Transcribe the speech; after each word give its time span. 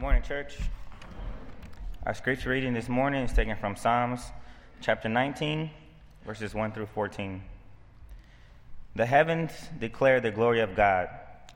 morning, 0.00 0.22
church. 0.22 0.56
Our 2.06 2.14
scripture 2.14 2.48
reading 2.48 2.72
this 2.72 2.88
morning 2.88 3.22
is 3.22 3.34
taken 3.34 3.54
from 3.56 3.76
Psalms 3.76 4.22
chapter 4.80 5.10
19, 5.10 5.68
verses 6.24 6.54
1 6.54 6.72
through 6.72 6.86
14. 6.86 7.42
The 8.96 9.04
heavens 9.04 9.52
declare 9.78 10.18
the 10.18 10.30
glory 10.30 10.60
of 10.60 10.74
God, 10.74 11.10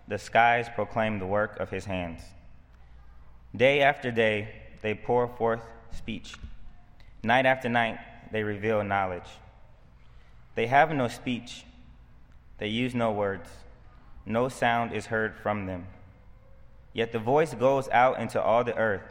the 0.08 0.18
skies 0.18 0.68
proclaim 0.74 1.18
the 1.18 1.26
work 1.26 1.58
of 1.58 1.70
his 1.70 1.86
hands. 1.86 2.20
Day 3.56 3.80
after 3.80 4.10
day, 4.10 4.50
they 4.82 4.92
pour 4.92 5.26
forth 5.26 5.62
speech. 5.92 6.34
Night 7.22 7.46
after 7.46 7.70
night, 7.70 7.98
they 8.30 8.42
reveal 8.42 8.84
knowledge. 8.84 9.30
They 10.54 10.66
have 10.66 10.90
no 10.92 11.08
speech, 11.08 11.64
they 12.58 12.68
use 12.68 12.94
no 12.94 13.10
words, 13.10 13.48
no 14.26 14.50
sound 14.50 14.92
is 14.92 15.06
heard 15.06 15.34
from 15.34 15.64
them. 15.64 15.86
Yet 16.94 17.12
the 17.12 17.18
voice 17.18 17.52
goes 17.52 17.88
out 17.90 18.20
into 18.20 18.40
all 18.40 18.64
the 18.64 18.76
earth, 18.76 19.02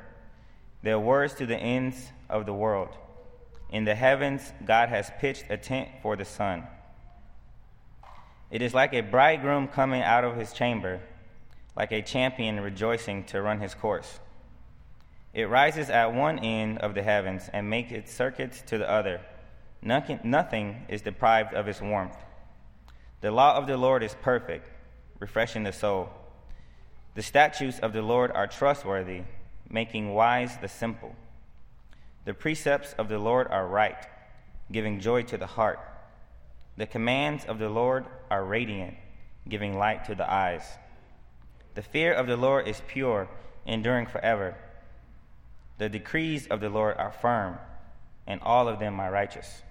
their 0.81 0.97
words 0.97 1.35
to 1.35 1.45
the 1.45 1.57
ends 1.57 2.11
of 2.29 2.45
the 2.47 2.53
world. 2.53 2.89
In 3.69 3.83
the 3.83 3.93
heavens, 3.93 4.53
God 4.65 4.89
has 4.89 5.11
pitched 5.19 5.45
a 5.49 5.57
tent 5.57 5.89
for 6.01 6.15
the 6.15 6.25
sun. 6.25 6.63
It 8.49 8.61
is 8.61 8.73
like 8.73 8.93
a 8.93 9.01
bridegroom 9.01 9.67
coming 9.67 10.01
out 10.01 10.23
of 10.23 10.37
his 10.37 10.53
chamber, 10.53 11.01
like 11.75 11.91
a 11.91 12.01
champion 12.01 12.59
rejoicing 12.59 13.25
to 13.25 13.41
run 13.41 13.59
his 13.59 13.73
course. 13.73 14.19
It 15.33 15.49
rises 15.49 15.89
at 15.89 16.13
one 16.13 16.39
end 16.39 16.77
of 16.77 16.93
the 16.93 17.01
heavens 17.01 17.49
and 17.51 17.69
makes 17.69 17.91
its 17.91 18.13
circuits 18.13 18.61
to 18.67 18.77
the 18.77 18.89
other. 18.89 19.21
Nothing, 19.81 20.19
nothing 20.23 20.85
is 20.87 21.01
deprived 21.01 21.53
of 21.53 21.67
its 21.67 21.81
warmth. 21.81 22.15
The 23.21 23.31
law 23.31 23.57
of 23.57 23.67
the 23.67 23.75
Lord 23.75 24.03
is 24.03 24.15
perfect, 24.21 24.69
refreshing 25.19 25.63
the 25.63 25.73
soul. 25.73 26.09
The 27.15 27.21
statutes 27.21 27.79
of 27.79 27.93
the 27.93 28.01
Lord 28.01 28.31
are 28.31 28.47
trustworthy, 28.47 29.21
making 29.69 30.13
wise 30.13 30.57
the 30.57 30.67
simple. 30.67 31.15
The 32.25 32.33
precepts 32.33 32.93
of 32.93 33.07
the 33.07 33.19
Lord 33.19 33.47
are 33.49 33.67
right, 33.67 33.97
giving 34.71 34.99
joy 34.99 35.23
to 35.23 35.37
the 35.37 35.45
heart. 35.45 35.79
The 36.75 36.87
commands 36.87 37.45
of 37.45 37.59
the 37.59 37.69
Lord 37.69 38.05
are 38.31 38.43
radiant, 38.43 38.95
giving 39.47 39.77
light 39.77 40.05
to 40.05 40.15
the 40.15 40.31
eyes. 40.31 40.63
The 41.75 41.83
fear 41.83 42.13
of 42.13 42.25
the 42.25 42.37
Lord 42.37 42.67
is 42.67 42.81
pure, 42.87 43.27
enduring 43.65 44.07
forever. 44.07 44.55
The 45.77 45.89
decrees 45.89 46.47
of 46.47 46.61
the 46.61 46.69
Lord 46.69 46.97
are 46.97 47.11
firm, 47.11 47.59
and 48.25 48.41
all 48.41 48.67
of 48.67 48.79
them 48.79 48.99
are 48.99 49.11
righteous. 49.11 49.61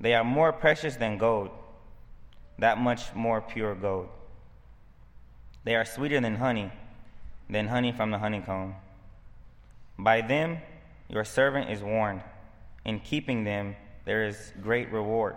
They 0.00 0.14
are 0.14 0.24
more 0.24 0.52
precious 0.52 0.96
than 0.96 1.16
gold, 1.16 1.50
that 2.58 2.78
much 2.78 3.14
more 3.14 3.40
pure 3.40 3.74
gold. 3.74 4.08
They 5.66 5.74
are 5.74 5.84
sweeter 5.84 6.20
than 6.20 6.36
honey, 6.36 6.70
than 7.50 7.66
honey 7.66 7.90
from 7.90 8.12
the 8.12 8.18
honeycomb. 8.18 8.76
By 9.98 10.20
them 10.20 10.58
your 11.08 11.24
servant 11.24 11.70
is 11.70 11.82
warned. 11.82 12.22
In 12.84 13.00
keeping 13.00 13.42
them 13.42 13.74
there 14.04 14.26
is 14.26 14.52
great 14.62 14.92
reward. 14.92 15.34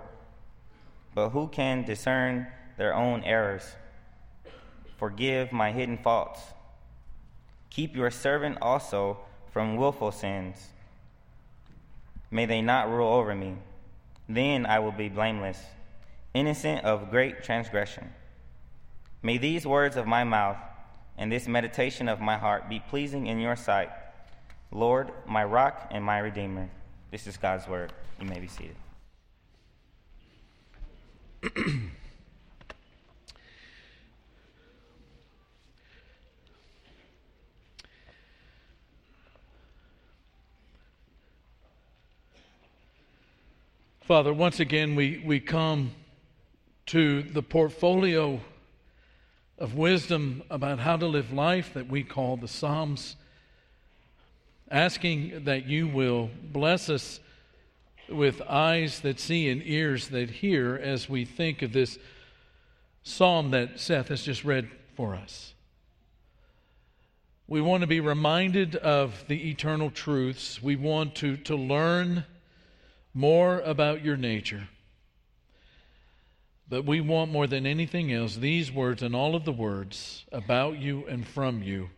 But 1.16 1.30
who 1.30 1.48
can 1.48 1.84
discern 1.84 2.46
their 2.78 2.94
own 2.94 3.24
errors? 3.24 3.76
Forgive 4.98 5.52
my 5.52 5.72
hidden 5.72 5.98
faults. 5.98 6.42
Keep 7.72 7.96
your 7.96 8.12
servant 8.12 8.60
also 8.62 9.18
from 9.52 9.78
willful 9.78 10.12
sins. 10.12 10.70
May 12.30 12.46
they 12.46 12.62
not 12.62 12.88
rule 12.88 13.12
over 13.12 13.34
me. 13.34 13.56
Then 14.28 14.68
I 14.68 14.78
will 14.78 14.92
be 14.92 15.10
blameless, 15.10 15.60
innocent 16.36 16.86
of 16.86 17.10
great 17.10 17.44
transgression. 17.44 18.14
May 19.22 19.38
these 19.38 19.66
words 19.68 19.98
of 19.98 20.08
my 20.08 20.24
mouth 20.24 20.58
and 21.18 21.32
this 21.32 21.48
meditation 21.48 22.08
of 22.08 22.22
my 22.22 22.38
heart 22.38 22.70
be 22.70 22.80
pleasing 22.80 23.28
in 23.28 23.40
your 23.40 23.56
sight, 23.58 23.90
Lord, 24.72 25.12
my 25.28 25.44
rock 25.44 25.90
and 25.92 26.04
my 26.04 26.20
redeemer. 26.20 26.70
This 27.12 27.28
is 27.28 27.36
God's 27.36 27.68
word. 27.68 27.92
You 28.20 28.28
may 28.28 28.40
be 28.40 28.48
seated. 28.48 28.76
Father, 44.02 44.34
once 44.34 44.60
again, 44.60 44.96
we, 44.96 45.22
we 45.24 45.40
come 45.40 45.92
to 46.88 47.22
the 47.22 47.44
portfolio 47.44 48.40
of 49.60 49.76
wisdom 49.76 50.42
about 50.50 50.80
how 50.80 50.96
to 50.98 51.06
live 51.06 51.34
life 51.34 51.74
that 51.74 51.88
we 51.88 52.02
call 52.04 52.38
the 52.38 52.48
Psalms, 52.48 53.18
asking 54.72 55.44
that 55.44 55.68
you 55.68 55.88
will 55.88 56.30
bless 56.42 56.90
us 56.90 57.20
with 58.08 58.42
eyes 58.48 59.02
that 59.02 59.20
see 59.20 59.50
and 59.50 59.62
ears 59.66 60.08
that 60.08 60.30
hear 60.30 60.80
as 60.82 61.10
we 61.10 61.26
think 61.26 61.62
of 61.62 61.74
this 61.74 62.00
psalm 63.04 63.52
that 63.52 63.80
Seth 63.80 64.08
has 64.08 64.24
just 64.24 64.44
read 64.44 64.70
for 64.96 65.14
us. 65.14 65.54
We 67.48 67.62
want 67.62 67.82
to 67.82 67.88
be 67.88 68.00
reminded 68.00 68.76
of 68.76 69.26
the 69.28 69.50
eternal 69.50 69.90
truths. 69.90 70.62
We 70.62 70.76
want 70.76 71.16
to, 71.16 71.36
to 71.38 71.56
learn 71.56 72.26
more 73.14 73.60
about 73.62 74.06
your 74.06 74.18
nature. 74.18 74.70
But 76.70 76.86
we 76.86 77.02
want 77.02 77.32
more 77.32 77.48
than 77.48 77.66
anything 77.66 78.14
else 78.14 78.36
these 78.36 78.72
words 78.72 79.02
and 79.02 79.16
all 79.16 79.36
of 79.36 79.44
the 79.44 79.52
words 79.52 80.26
about 80.32 80.78
you 80.78 81.06
and 81.08 81.28
from 81.28 81.64
you 81.64 81.90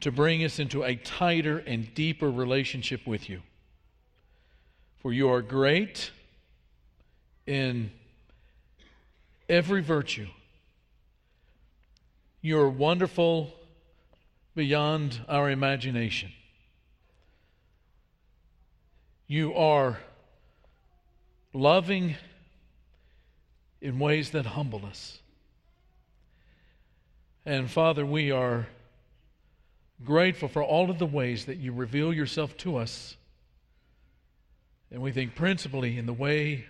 to 0.00 0.10
bring 0.10 0.44
us 0.44 0.58
into 0.58 0.82
a 0.82 0.96
tighter 0.96 1.58
and 1.58 1.92
deeper 1.94 2.30
relationship 2.30 3.06
with 3.06 3.28
you. 3.28 3.42
For 4.96 5.12
you 5.12 5.28
are 5.30 5.42
great 5.42 6.10
in 7.46 7.92
every 9.48 9.82
virtue. 9.82 10.26
You 12.40 12.58
are 12.58 12.68
wonderful 12.68 13.54
beyond 14.54 15.20
our 15.28 15.50
imagination. 15.50 16.32
You 19.28 19.54
are 19.54 19.98
loving 21.52 22.16
in 23.80 23.98
ways 23.98 24.30
that 24.30 24.46
humble 24.46 24.84
us. 24.86 25.20
And 27.46 27.70
Father, 27.70 28.04
we 28.04 28.30
are 28.30 28.66
grateful 30.04 30.48
for 30.48 30.62
all 30.62 30.90
of 30.90 30.98
the 30.98 31.06
ways 31.06 31.46
that 31.46 31.58
you 31.58 31.72
reveal 31.72 32.12
yourself 32.12 32.56
to 32.58 32.76
us. 32.76 33.16
And 34.90 35.02
we 35.02 35.12
think 35.12 35.34
principally 35.34 35.98
in 35.98 36.06
the 36.06 36.12
way 36.12 36.66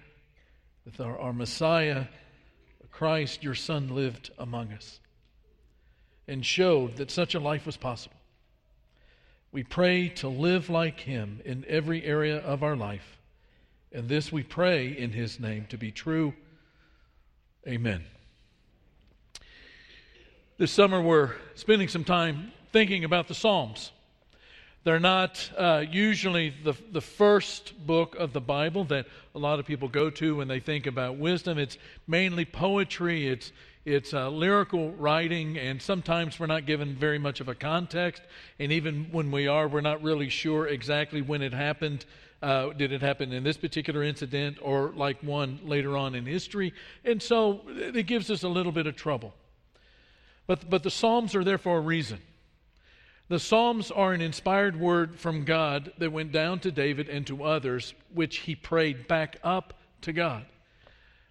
that 0.85 1.05
our, 1.05 1.19
our 1.19 1.33
Messiah, 1.33 2.07
Christ, 2.91 3.43
your 3.43 3.55
Son, 3.55 3.95
lived 3.95 4.31
among 4.39 4.73
us 4.73 5.01
and 6.27 6.45
showed 6.45 6.97
that 6.97 7.11
such 7.11 7.35
a 7.35 7.41
life 7.41 7.65
was 7.65 7.77
possible. 7.77 8.17
We 9.51 9.63
pray 9.63 10.11
to 10.11 10.29
live 10.29 10.69
like 10.69 11.01
him 11.01 11.41
in 11.45 11.65
every 11.69 12.05
area 12.05 12.39
of 12.39 12.63
our 12.63 12.77
life. 12.77 13.19
And 13.93 14.09
this 14.09 14.31
we 14.31 14.43
pray 14.43 14.89
in 14.89 15.13
his 15.13 15.41
name 15.41 15.67
to 15.71 15.79
be 15.79 15.91
true 15.91 16.35
Amen. 17.69 18.03
This 20.57 20.71
summer, 20.73 21.03
we're 21.03 21.35
spending 21.55 21.89
some 21.89 22.03
time 22.03 22.51
thinking 22.73 23.05
about 23.05 23.29
the 23.29 23.35
Psalms. 23.35 23.93
They're 24.85 24.99
not 24.99 25.51
uh, 25.55 25.85
usually 25.91 26.55
the, 26.65 26.73
the 26.93 27.03
first 27.03 27.75
book 27.87 28.17
of 28.17 28.33
the 28.33 28.41
Bible 28.41 28.85
that 28.85 29.05
a 29.35 29.39
lot 29.39 29.59
of 29.59 29.67
people 29.67 29.87
go 29.87 30.09
to 30.09 30.37
when 30.37 30.49
they 30.49 30.61
think 30.61 30.87
about 30.87 31.19
wisdom. 31.19 31.59
It's 31.59 31.77
mainly 32.07 32.47
poetry, 32.47 33.29
it's, 33.29 33.53
it's 33.85 34.15
uh, 34.15 34.31
lyrical 34.31 34.93
writing, 34.93 35.59
and 35.59 35.83
sometimes 35.83 36.41
we're 36.41 36.47
not 36.47 36.65
given 36.65 36.95
very 36.95 37.19
much 37.19 37.41
of 37.41 37.49
a 37.49 37.55
context. 37.55 38.23
And 38.59 38.73
even 38.73 39.09
when 39.13 39.31
we 39.31 39.47
are, 39.47 39.69
we're 39.69 39.83
not 39.83 40.03
really 40.03 40.31
sure 40.31 40.69
exactly 40.69 41.21
when 41.21 41.43
it 41.43 41.53
happened 41.53 42.07
uh, 42.41 42.73
did 42.73 42.93
it 42.93 43.03
happen 43.03 43.33
in 43.33 43.43
this 43.43 43.57
particular 43.57 44.03
incident 44.03 44.59
or 44.63 44.93
like 44.95 45.23
one 45.23 45.61
later 45.65 45.97
on 45.97 46.15
in 46.15 46.25
history? 46.25 46.73
And 47.05 47.23
so 47.23 47.63
it 47.69 48.07
gives 48.07 48.31
us 48.31 48.43
a 48.43 48.49
little 48.49 48.73
bit 48.73 48.87
of 48.87 48.97
trouble. 48.97 49.35
But, 50.47 50.71
but 50.71 50.83
the 50.83 50.91
Psalms 50.91 51.35
are 51.35 51.45
there 51.45 51.59
for 51.59 51.79
a 51.79 51.81
reason. 51.81 52.21
The 53.29 53.39
Psalms 53.39 53.91
are 53.91 54.15
an 54.15 54.23
inspired 54.23 54.81
word 54.81 55.19
from 55.19 55.45
God 55.45 55.93
that 55.99 56.13
went 56.13 56.33
down 56.33 56.61
to 56.61 56.73
David 56.73 57.09
and 57.09 57.27
to 57.27 57.45
others, 57.45 57.93
which 58.15 58.39
he 58.39 58.55
prayed 58.55 59.07
back 59.07 59.37
up 59.45 59.75
to 60.03 60.13
God. 60.13 60.47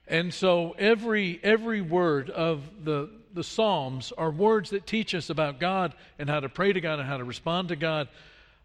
And 0.08 0.34
so 0.34 0.76
every, 0.78 1.40
every 1.42 1.82
word 1.82 2.30
of 2.30 2.62
the, 2.84 3.10
the 3.34 3.44
Psalms 3.44 4.14
are 4.18 4.30
words 4.30 4.70
that 4.70 4.86
teach 4.86 5.16
us 5.16 5.30
about 5.30 5.60
God 5.60 5.96
and 6.20 6.30
how 6.30 6.40
to 6.40 6.50
pray 6.50 6.72
to 6.72 6.80
God 6.80 7.00
and 7.00 7.08
how 7.08 7.18
to 7.18 7.24
respond 7.24 7.70
to 7.70 7.76
God. 7.76 8.08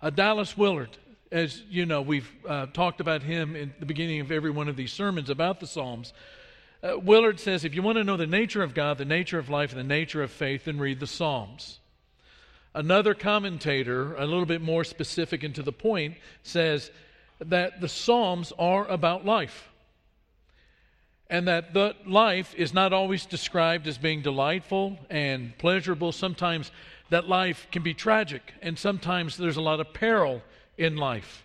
Uh, 0.03 0.11
Dallas 0.11 0.57
Willard 0.57 0.91
as 1.33 1.63
you 1.71 1.87
know, 1.87 2.03
we've 2.03 2.31
uh, 2.47 2.67
talked 2.67 3.01
about 3.01 3.23
him 3.23 3.57
in 3.57 3.73
the 3.81 3.87
beginning 3.87 4.21
of 4.21 4.31
every 4.31 4.51
one 4.51 4.69
of 4.69 4.77
these 4.77 4.93
sermons 4.93 5.31
about 5.31 5.61
the 5.61 5.67
Psalms. 5.67 6.13
Uh, 6.83 6.99
Willard 6.99 7.41
says 7.41 7.65
if 7.65 7.75
you 7.75 7.83
want 7.83 7.97
to 7.97 8.05
know 8.05 8.19
the 8.19 8.27
nature 8.27 8.63
of 8.63 8.75
God, 8.75 8.99
the 8.99 9.07
nature 9.07 9.39
of 9.39 9.49
life, 9.49 9.73
and 9.73 9.81
the 9.81 9.85
nature 9.85 10.23
of 10.23 10.31
faith, 10.31 10.67
then 10.67 10.79
read 10.79 11.01
the 11.01 11.07
Psalms. 11.07 11.79
Another 12.75 13.15
commentator, 13.15 14.15
a 14.17 14.27
little 14.27 14.47
bit 14.47 14.61
more 14.61 14.85
specific 14.85 15.43
and 15.43 15.55
to 15.55 15.63
the 15.63 15.73
point, 15.73 16.17
says 16.43 16.91
that 17.41 17.81
the 17.81 17.89
Psalms 17.89 18.53
are 18.59 18.87
about 18.87 19.25
life. 19.25 19.71
And 21.31 21.49
that 21.49 21.73
the 21.73 21.97
life 22.07 22.55
is 22.57 22.75
not 22.75 22.93
always 22.93 23.25
described 23.25 23.87
as 23.87 23.97
being 23.97 24.21
delightful 24.21 24.99
and 25.09 25.57
pleasurable. 25.57 26.13
Sometimes 26.13 26.71
that 27.09 27.27
life 27.27 27.67
can 27.73 27.83
be 27.83 27.95
tragic, 27.95 28.53
and 28.61 28.79
sometimes 28.79 29.39
there's 29.39 29.57
a 29.57 29.63
lot 29.63 29.81
of 29.81 29.95
peril 29.95 30.43
in 30.83 30.97
life. 30.97 31.45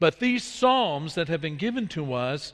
But 0.00 0.20
these 0.20 0.44
Psalms 0.44 1.14
that 1.14 1.28
have 1.28 1.40
been 1.40 1.56
given 1.56 1.88
to 1.88 2.14
us, 2.14 2.52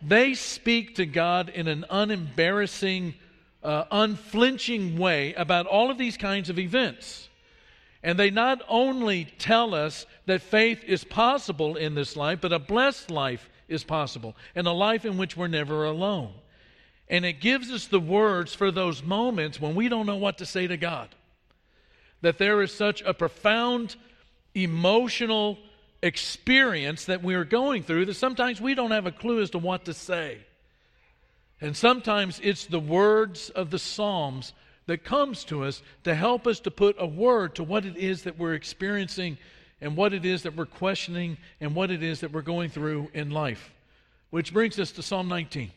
they 0.00 0.34
speak 0.34 0.96
to 0.96 1.06
God 1.06 1.48
in 1.48 1.66
an 1.68 1.84
unembarrassing, 1.90 3.14
uh, 3.62 3.84
unflinching 3.90 4.98
way 4.98 5.34
about 5.34 5.66
all 5.66 5.90
of 5.90 5.98
these 5.98 6.16
kinds 6.16 6.48
of 6.48 6.58
events. 6.58 7.28
And 8.02 8.18
they 8.18 8.30
not 8.30 8.62
only 8.68 9.24
tell 9.38 9.74
us 9.74 10.06
that 10.26 10.42
faith 10.42 10.84
is 10.84 11.02
possible 11.02 11.76
in 11.76 11.94
this 11.94 12.14
life, 12.14 12.40
but 12.40 12.52
a 12.52 12.58
blessed 12.58 13.10
life 13.10 13.50
is 13.68 13.82
possible, 13.82 14.36
and 14.54 14.66
a 14.68 14.72
life 14.72 15.04
in 15.04 15.16
which 15.16 15.36
we're 15.36 15.48
never 15.48 15.84
alone. 15.84 16.32
And 17.08 17.24
it 17.24 17.40
gives 17.40 17.70
us 17.70 17.86
the 17.86 18.00
words 18.00 18.54
for 18.54 18.70
those 18.70 19.02
moments 19.02 19.60
when 19.60 19.74
we 19.74 19.88
don't 19.88 20.06
know 20.06 20.16
what 20.16 20.38
to 20.38 20.46
say 20.46 20.66
to 20.66 20.76
God. 20.76 21.08
That 22.20 22.38
there 22.38 22.62
is 22.62 22.72
such 22.72 23.02
a 23.02 23.14
profound 23.14 23.96
emotional 24.56 25.58
experience 26.02 27.06
that 27.06 27.22
we're 27.22 27.44
going 27.44 27.82
through 27.82 28.06
that 28.06 28.14
sometimes 28.14 28.60
we 28.60 28.74
don't 28.74 28.90
have 28.90 29.06
a 29.06 29.12
clue 29.12 29.40
as 29.40 29.50
to 29.50 29.58
what 29.58 29.84
to 29.84 29.94
say. 29.94 30.38
And 31.60 31.76
sometimes 31.76 32.40
it's 32.42 32.66
the 32.66 32.80
words 32.80 33.50
of 33.50 33.70
the 33.70 33.78
Psalms 33.78 34.52
that 34.86 35.04
comes 35.04 35.44
to 35.44 35.64
us 35.64 35.82
to 36.04 36.14
help 36.14 36.46
us 36.46 36.60
to 36.60 36.70
put 36.70 36.96
a 36.98 37.06
word 37.06 37.54
to 37.56 37.64
what 37.64 37.84
it 37.84 37.96
is 37.96 38.22
that 38.22 38.38
we're 38.38 38.54
experiencing 38.54 39.38
and 39.80 39.96
what 39.96 40.12
it 40.12 40.24
is 40.24 40.42
that 40.42 40.56
we're 40.56 40.66
questioning 40.66 41.36
and 41.60 41.74
what 41.74 41.90
it 41.90 42.02
is 42.02 42.20
that 42.20 42.32
we're 42.32 42.42
going 42.42 42.70
through 42.70 43.10
in 43.12 43.30
life. 43.30 43.72
Which 44.30 44.52
brings 44.52 44.78
us 44.78 44.92
to 44.92 45.02
Psalm 45.02 45.28
19. 45.28 45.70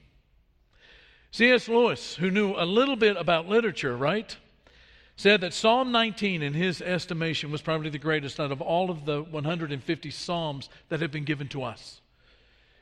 C.S. 1.31 1.69
Lewis, 1.69 2.15
who 2.15 2.31
knew 2.31 2.55
a 2.55 2.65
little 2.65 2.95
bit 2.95 3.15
about 3.15 3.47
literature, 3.47 3.95
right, 3.95 4.35
said 5.19 5.41
that 5.41 5.53
Psalm 5.53 5.91
19, 5.91 6.41
in 6.41 6.53
his 6.53 6.81
estimation, 6.81 7.51
was 7.51 7.61
probably 7.61 7.89
the 7.89 7.97
greatest 7.97 8.39
out 8.39 8.53
of 8.53 8.61
all 8.61 8.89
of 8.89 9.03
the 9.03 9.21
150 9.21 10.11
Psalms 10.11 10.69
that 10.87 11.01
have 11.01 11.11
been 11.11 11.25
given 11.25 11.49
to 11.49 11.61
us. 11.61 11.99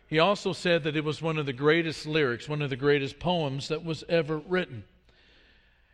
He 0.07 0.19
also 0.19 0.53
said 0.53 0.83
that 0.83 0.95
it 0.95 1.03
was 1.03 1.19
one 1.19 1.39
of 1.39 1.47
the 1.47 1.51
greatest 1.51 2.05
lyrics, 2.05 2.47
one 2.47 2.61
of 2.61 2.69
the 2.69 2.75
greatest 2.75 3.17
poems 3.17 3.69
that 3.69 3.83
was 3.83 4.03
ever 4.07 4.37
written. 4.37 4.83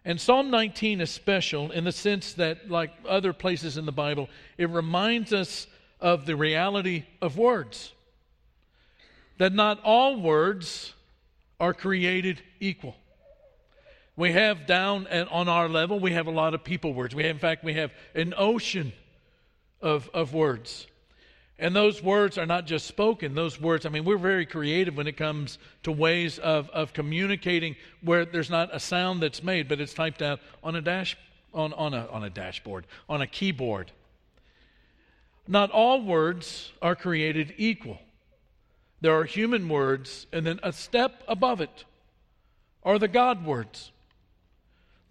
And 0.03 0.19
Psalm 0.19 0.51
19 0.51 0.99
is 0.99 1.09
special 1.09 1.71
in 1.71 1.85
the 1.85 1.93
sense 1.93 2.33
that, 2.33 2.69
like 2.69 2.91
other 3.07 3.31
places 3.31 3.77
in 3.77 3.85
the 3.85 3.93
Bible, 3.93 4.27
it 4.57 4.69
reminds 4.69 5.31
us 5.31 5.65
of 6.01 6.25
the 6.25 6.35
reality 6.35 7.05
of 7.21 7.37
words. 7.37 7.93
That 9.37 9.53
not 9.53 9.81
all 9.81 10.19
words 10.19 10.93
are 11.61 11.73
created 11.73 12.41
equal. 12.59 12.97
We 14.15 14.31
have 14.33 14.67
down 14.67 15.07
on 15.07 15.49
our 15.49 15.67
level, 15.67 15.99
we 15.99 16.11
have 16.11 16.27
a 16.27 16.31
lot 16.31 16.53
of 16.53 16.63
people 16.63 16.93
words. 16.93 17.15
We 17.15 17.23
have, 17.23 17.31
in 17.31 17.39
fact, 17.39 17.63
we 17.63 17.73
have 17.73 17.91
an 18.13 18.33
ocean 18.37 18.93
of, 19.81 20.09
of 20.13 20.33
words. 20.33 20.87
And 21.59 21.75
those 21.75 22.01
words 22.01 22.37
are 22.37 22.45
not 22.45 22.65
just 22.65 22.87
spoken, 22.87 23.35
those 23.35 23.61
words, 23.61 23.85
I 23.85 23.89
mean, 23.89 24.05
we're 24.05 24.17
very 24.17 24.45
creative 24.45 24.97
when 24.97 25.07
it 25.07 25.17
comes 25.17 25.59
to 25.83 25.91
ways 25.91 26.39
of, 26.39 26.69
of 26.71 26.93
communicating 26.93 27.75
where 28.01 28.25
there's 28.25 28.49
not 28.49 28.75
a 28.75 28.79
sound 28.79 29.21
that's 29.21 29.43
made, 29.43 29.67
but 29.67 29.79
it's 29.79 29.93
typed 29.93 30.21
out 30.21 30.39
on 30.63 30.75
a 30.75 30.81
dash 30.81 31.15
on, 31.53 31.71
on, 31.73 31.93
a, 31.93 32.07
on 32.07 32.23
a 32.23 32.29
dashboard, 32.29 32.85
on 33.07 33.21
a 33.21 33.27
keyboard. 33.27 33.91
Not 35.47 35.71
all 35.71 36.01
words 36.01 36.71
are 36.81 36.95
created 36.95 37.53
equal. 37.57 37.99
There 39.01 39.17
are 39.17 39.23
human 39.23 39.69
words, 39.69 40.27
and 40.33 40.45
then 40.45 40.59
a 40.63 40.73
step 40.73 41.23
above 41.27 41.61
it 41.61 41.85
are 42.83 42.97
the 42.97 43.07
God 43.07 43.45
words. 43.45 43.91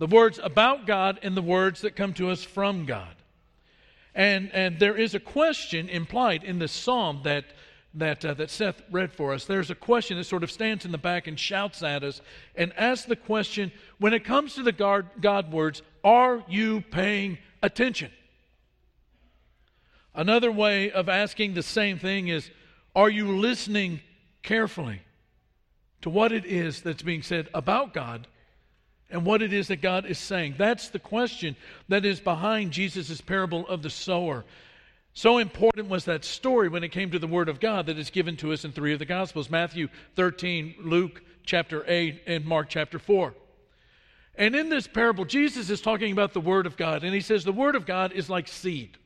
The 0.03 0.09
words 0.09 0.41
about 0.43 0.85
God 0.85 1.21
and 1.23 1.37
the 1.37 1.43
words 1.43 1.83
that 1.83 1.95
come 1.95 2.13
to 2.15 2.31
us 2.31 2.43
from 2.43 2.87
God. 2.87 3.15
And, 4.17 4.51
and 4.53 4.81
there 4.81 4.97
is 4.97 5.15
a 5.15 5.21
question 5.21 5.89
implied 5.89 6.43
in 6.43 6.59
this 6.59 6.73
psalm 6.73 7.21
that, 7.23 7.45
that, 7.95 8.25
uh, 8.25 8.35
that 8.35 8.51
Seth 8.51 8.83
read 8.91 9.13
for 9.13 9.33
us. 9.33 9.45
There's 9.45 9.71
a 9.71 9.77
question 9.77 10.17
that 10.17 10.25
sort 10.25 10.43
of 10.43 10.51
stands 10.51 10.85
in 10.85 10.91
the 10.91 10.99
back 10.99 11.29
and 11.29 11.39
shouts 11.39 11.85
at 11.85 12.03
us 12.03 12.21
and 12.57 12.73
asks 12.77 13.07
the 13.07 13.15
question 13.15 13.71
when 14.01 14.13
it 14.13 14.25
comes 14.25 14.57
to 14.57 14.65
the 14.65 14.73
God, 14.73 15.07
God 15.21 15.53
words, 15.53 15.83
are 16.03 16.43
you 16.49 16.81
paying 16.81 17.39
attention? 17.63 18.11
Another 20.17 20.51
way 20.51 20.91
of 20.91 21.09
asking 21.09 21.55
the 21.55 21.63
same 21.63 22.01
thing 22.01 22.27
is, 22.27 22.51
are 22.97 23.09
you 23.09 23.39
listening 23.39 24.01
carefully 24.43 25.03
to 26.01 26.11
what 26.11 26.33
it 26.33 26.45
is 26.45 26.81
that's 26.81 27.05
being 27.05 27.23
said 27.23 27.49
about 27.55 27.95
God 27.95 28.27
and 29.13 29.25
what 29.25 29.43
it 29.43 29.53
is 29.53 29.69
that 29.69 29.83
God 29.83 30.07
is 30.07 30.19
saying. 30.19 30.55
That's 30.59 30.89
the 30.89 30.99
question 30.99 31.55
that 31.89 32.05
is 32.05 32.19
behind 32.19 32.73
Jesus' 32.73 33.21
parable 33.21 33.67
of 33.69 33.83
the 33.83 33.91
sower. 33.91 34.45
So 35.15 35.37
important 35.37 35.89
was 35.89 36.07
that 36.07 36.25
story 36.25 36.69
when 36.69 36.83
it 36.83 36.89
came 36.89 37.11
to 37.11 37.19
the 37.19 37.27
Word 37.27 37.51
of 37.51 37.61
God 37.61 37.87
that 37.87 37.99
is 37.99 38.09
given 38.09 38.37
to 38.39 38.53
us 38.53 38.65
in 38.65 38.73
three 38.73 38.95
of 38.95 38.99
the 38.99 39.05
Gospels 39.05 39.51
Matthew 39.51 39.89
13, 40.17 40.77
Luke 40.81 41.23
chapter 41.45 41.85
8, 41.87 42.23
and 42.27 42.47
Mark 42.47 42.71
chapter 42.71 42.99
4. 42.99 43.35
And 44.37 44.57
in 44.57 44.71
this 44.71 44.87
parable, 44.87 45.27
Jesus 45.27 45.69
is 45.69 45.83
talking 45.83 46.13
about 46.13 46.33
the 46.33 46.41
Word 46.41 46.67
of 46.67 46.79
God, 46.79 47.05
and 47.05 47.15
he 47.15 47.21
says 47.21 47.45
the 47.45 47.53
Word 47.53 47.77
of 47.77 47.85
God 47.85 48.13
is 48.13 48.31
like 48.31 48.49
seed. 48.49 48.97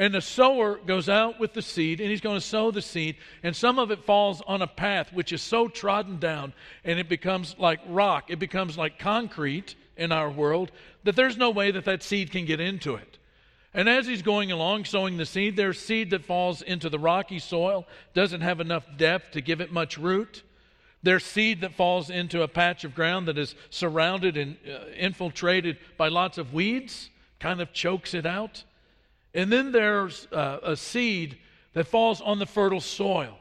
And 0.00 0.14
the 0.14 0.22
sower 0.22 0.76
goes 0.78 1.10
out 1.10 1.38
with 1.38 1.52
the 1.52 1.60
seed, 1.60 2.00
and 2.00 2.08
he's 2.08 2.22
going 2.22 2.38
to 2.38 2.40
sow 2.40 2.70
the 2.70 2.80
seed, 2.80 3.16
and 3.42 3.54
some 3.54 3.78
of 3.78 3.90
it 3.90 4.02
falls 4.02 4.40
on 4.46 4.62
a 4.62 4.66
path 4.66 5.12
which 5.12 5.30
is 5.30 5.42
so 5.42 5.68
trodden 5.68 6.18
down, 6.18 6.54
and 6.84 6.98
it 6.98 7.06
becomes 7.06 7.54
like 7.58 7.80
rock, 7.86 8.30
it 8.30 8.38
becomes 8.38 8.78
like 8.78 8.98
concrete 8.98 9.74
in 9.98 10.10
our 10.10 10.30
world, 10.30 10.72
that 11.04 11.16
there's 11.16 11.36
no 11.36 11.50
way 11.50 11.70
that 11.70 11.84
that 11.84 12.02
seed 12.02 12.32
can 12.32 12.46
get 12.46 12.60
into 12.60 12.94
it. 12.94 13.18
And 13.74 13.90
as 13.90 14.06
he's 14.06 14.22
going 14.22 14.50
along 14.50 14.86
sowing 14.86 15.18
the 15.18 15.26
seed, 15.26 15.54
there's 15.54 15.78
seed 15.78 16.08
that 16.12 16.24
falls 16.24 16.62
into 16.62 16.88
the 16.88 16.98
rocky 16.98 17.38
soil, 17.38 17.86
doesn't 18.14 18.40
have 18.40 18.58
enough 18.58 18.86
depth 18.96 19.32
to 19.32 19.42
give 19.42 19.60
it 19.60 19.70
much 19.70 19.98
root. 19.98 20.44
There's 21.02 21.26
seed 21.26 21.60
that 21.60 21.74
falls 21.74 22.08
into 22.08 22.40
a 22.40 22.48
patch 22.48 22.84
of 22.84 22.94
ground 22.94 23.28
that 23.28 23.36
is 23.36 23.54
surrounded 23.68 24.38
and 24.38 24.56
uh, 24.66 24.86
infiltrated 24.96 25.76
by 25.98 26.08
lots 26.08 26.38
of 26.38 26.54
weeds, 26.54 27.10
kind 27.38 27.60
of 27.60 27.74
chokes 27.74 28.14
it 28.14 28.24
out. 28.24 28.64
And 29.34 29.52
then 29.52 29.72
there's 29.72 30.26
uh, 30.32 30.58
a 30.62 30.76
seed 30.76 31.38
that 31.74 31.86
falls 31.86 32.20
on 32.20 32.38
the 32.38 32.46
fertile 32.46 32.80
soil. 32.80 33.36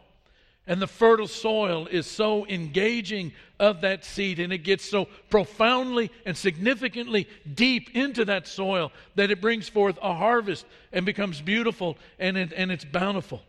And 0.67 0.79
the 0.79 0.87
fertile 0.87 1.27
soil 1.27 1.87
is 1.87 2.05
so 2.05 2.45
engaging 2.45 3.33
of 3.59 3.81
that 3.81 4.05
seed, 4.05 4.37
and 4.37 4.53
it 4.53 4.59
gets 4.59 4.85
so 4.85 5.05
profoundly 5.29 6.11
and 6.27 6.37
significantly 6.37 7.27
deep 7.55 7.95
into 7.95 8.23
that 8.25 8.47
soil 8.47 8.91
that 9.15 9.31
it 9.31 9.41
brings 9.41 9.67
forth 9.67 9.97
a 9.99 10.13
harvest 10.13 10.67
and 10.93 11.07
becomes 11.07 11.41
beautiful 11.41 11.97
and, 12.19 12.37
it, 12.37 12.53
and 12.55 12.71
it's 12.71 12.85
bountiful. 12.85 13.41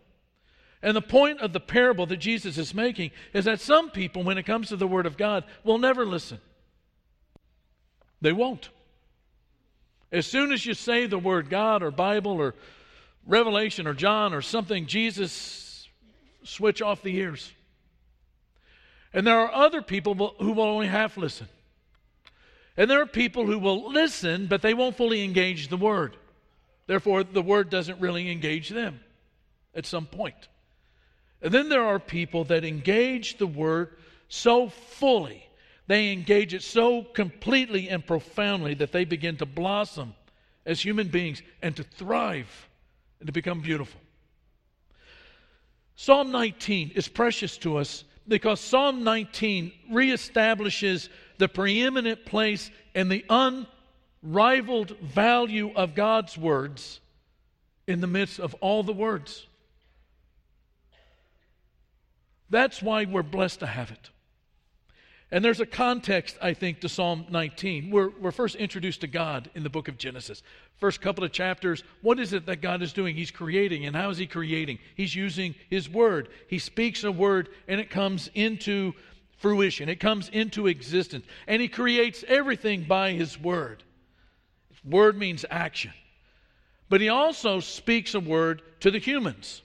And 0.82 0.97
the 0.97 1.02
point 1.02 1.40
of 1.40 1.52
the 1.52 1.61
parable 1.61 2.06
that 2.06 2.16
Jesus 2.16 2.56
is 2.56 2.73
making 2.73 3.11
is 3.35 3.44
that 3.44 3.61
some 3.61 3.90
people, 3.90 4.23
when 4.23 4.38
it 4.38 4.44
comes 4.44 4.68
to 4.68 4.76
the 4.76 4.87
Word 4.87 5.04
of 5.04 5.18
God, 5.18 5.44
will 5.62 5.76
never 5.76 6.06
listen. 6.06 6.40
They 8.23 8.32
won't. 8.32 8.70
As 10.12 10.26
soon 10.26 10.52
as 10.52 10.67
you 10.67 10.75
say 10.75 11.07
the 11.07 11.19
word 11.19 11.50
God 11.50 11.83
or 11.83 11.90
Bible 11.90 12.33
or 12.33 12.55
Revelation 13.26 13.87
or 13.87 13.95
John 13.95 14.35
or 14.35 14.43
something, 14.43 14.87
Jesus, 14.87 15.88
switch 16.43 16.83
off 16.83 17.02
the 17.02 17.17
ears. 17.17 17.52
And 19.12 19.26
there 19.26 19.38
are 19.38 19.52
other 19.52 19.83
people 19.83 20.35
who 20.38 20.52
will 20.52 20.64
only 20.64 20.87
half 20.87 21.17
listen. 21.17 21.49
And 22.76 22.90
there 22.90 23.02
are 23.02 23.07
people 23.07 23.47
who 23.47 23.59
will 23.59 23.93
listen, 23.93 24.47
but 24.47 24.62
they 24.62 24.75
won't 24.75 24.97
fully 24.97 25.25
engage 25.25 25.69
the 25.69 25.76
word. 25.76 26.17
Therefore, 26.87 27.25
the 27.25 27.43
word 27.43 27.71
doesn't 27.71 28.00
really 28.00 28.31
engage 28.31 28.69
them 28.69 29.00
at 29.75 29.87
some 29.87 30.07
point. 30.07 30.49
And 31.43 31.52
then 31.52 31.69
there 31.69 31.85
are 31.85 31.99
people 31.99 32.45
that 32.45 32.64
engage 32.64 33.38
the 33.38 33.47
word 33.47 33.97
so 34.29 34.69
fully 34.69 35.50
they 35.90 36.12
engage 36.12 36.54
it 36.54 36.62
so 36.62 37.02
completely 37.02 37.88
and 37.88 38.06
profoundly 38.06 38.75
that 38.75 38.92
they 38.92 39.04
begin 39.04 39.37
to 39.37 39.44
blossom 39.44 40.14
as 40.64 40.80
human 40.80 41.09
beings 41.09 41.42
and 41.62 41.75
to 41.75 41.82
thrive 41.82 42.68
and 43.18 43.26
to 43.26 43.32
become 43.32 43.61
beautiful. 43.61 44.00
Psalm 45.97 46.30
19 46.30 46.92
is 46.94 47.09
precious 47.09 47.59
to 47.59 47.76
us 47.76 48.04
because 48.28 48.61
Psalm 48.61 49.02
19 49.02 49.73
reestablishes 49.90 51.09
the 51.38 51.49
preeminent 51.49 52.25
place 52.25 52.70
and 52.94 53.11
the 53.11 53.25
unrivaled 54.23 54.97
value 55.00 55.73
of 55.75 55.97
God's 55.97 56.38
words 56.38 57.00
in 57.88 58.00
the 58.00 58.06
midst 58.06 58.38
of 58.38 58.54
all 58.61 58.85
the 58.85 58.92
words. 58.92 59.44
That's 62.49 62.80
why 62.80 63.06
we're 63.06 63.25
blessed 63.25 63.59
to 63.59 63.66
have 63.66 63.90
it. 63.90 64.11
And 65.32 65.44
there's 65.44 65.60
a 65.60 65.66
context, 65.66 66.37
I 66.42 66.54
think, 66.54 66.80
to 66.80 66.88
Psalm 66.88 67.25
19. 67.30 67.90
We're, 67.90 68.10
we're 68.20 68.32
first 68.32 68.56
introduced 68.56 69.02
to 69.02 69.06
God 69.06 69.49
in 69.54 69.62
the 69.62 69.70
book 69.70 69.87
of 69.87 69.96
Genesis. 69.96 70.42
First 70.78 71.00
couple 71.00 71.22
of 71.22 71.30
chapters, 71.30 71.84
what 72.02 72.18
is 72.18 72.32
it 72.32 72.46
that 72.46 72.60
God 72.60 72.82
is 72.82 72.92
doing? 72.92 73.14
He's 73.14 73.30
creating. 73.30 73.87
And 73.87 73.94
how 73.94 74.10
is 74.10 74.18
He 74.18 74.26
creating? 74.26 74.80
He's 74.96 75.14
using 75.14 75.54
His 75.68 75.88
word. 75.88 76.30
He 76.49 76.58
speaks 76.58 77.04
a 77.04 77.12
word, 77.12 77.49
and 77.68 77.80
it 77.80 77.90
comes 77.90 78.28
into 78.34 78.92
fruition, 79.38 79.88
it 79.88 80.00
comes 80.00 80.28
into 80.30 80.66
existence. 80.66 81.25
And 81.46 81.62
He 81.62 81.68
creates 81.68 82.25
everything 82.26 82.84
by 82.84 83.12
His 83.12 83.38
word. 83.38 83.84
Word 84.84 85.16
means 85.16 85.44
action. 85.49 85.92
But 86.88 87.00
He 87.00 87.08
also 87.08 87.60
speaks 87.60 88.14
a 88.14 88.20
word 88.20 88.62
to 88.80 88.90
the 88.90 88.99
humans. 88.99 89.62